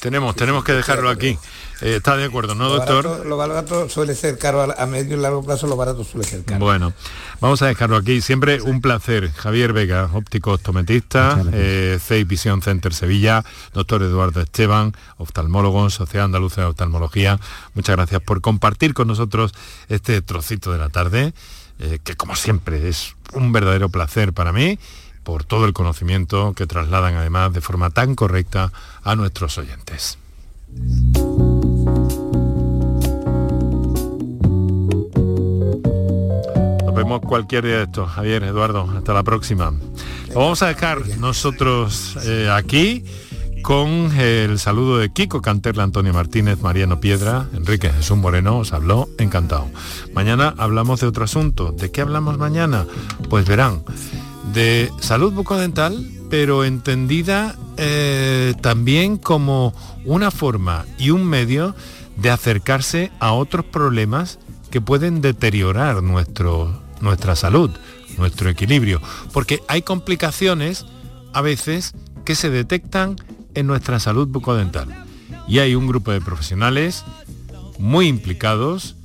[0.00, 1.38] tenemos, tenemos que dejarlo aquí.
[1.82, 3.04] Eh, ¿Está de acuerdo, no, Lo doctor?
[3.06, 6.26] barato, lo barato suele ser caro a, a medio y largo plazo, lo barato suele
[6.26, 6.60] ser caro.
[6.62, 6.92] Bueno,
[7.40, 8.20] vamos a dejarlo aquí.
[8.20, 9.30] Siempre un placer.
[9.32, 16.60] Javier Vega, óptico optometrista, eh, CEI Vision Center Sevilla, doctor Eduardo Esteban, oftalmólogo, Sociedad Andaluza
[16.62, 17.38] de Oftalmología.
[17.74, 19.54] Muchas gracias por compartir con nosotros
[19.88, 21.32] este trocito de la tarde,
[21.80, 24.78] eh, que como siempre es un verdadero placer para mí,
[25.22, 28.72] por todo el conocimiento que trasladan además de forma tan correcta
[29.02, 30.18] a nuestros oyentes.
[36.84, 38.10] Nos vemos cualquier día de estos.
[38.10, 39.72] Javier, Eduardo, hasta la próxima.
[40.34, 43.04] Vamos a dejar nosotros eh, aquí
[43.62, 49.08] con el saludo de Kiko Canterla, Antonio Martínez, Mariano Piedra, Enrique Jesús Moreno, os habló,
[49.18, 49.68] encantado.
[50.14, 51.72] Mañana hablamos de otro asunto.
[51.72, 52.86] ¿De qué hablamos mañana?
[53.28, 53.82] Pues verán,
[54.52, 61.74] de salud bucodental, pero entendida eh, también como una forma y un medio
[62.16, 64.38] de acercarse a otros problemas
[64.70, 67.70] que pueden deteriorar nuestro, nuestra salud,
[68.18, 69.00] nuestro equilibrio,
[69.32, 70.86] porque hay complicaciones
[71.32, 71.94] a veces
[72.24, 73.16] que se detectan
[73.54, 74.88] en nuestra salud bucodental.
[75.46, 77.04] Y hay un grupo de profesionales
[77.78, 78.96] muy implicados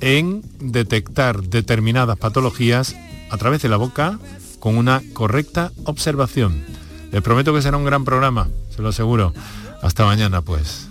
[0.00, 2.94] en detectar determinadas patologías
[3.30, 4.18] a través de la boca
[4.60, 6.64] con una correcta observación.
[7.12, 9.32] Les prometo que será un gran programa, se lo aseguro.
[9.82, 10.88] Hasta mañana pues.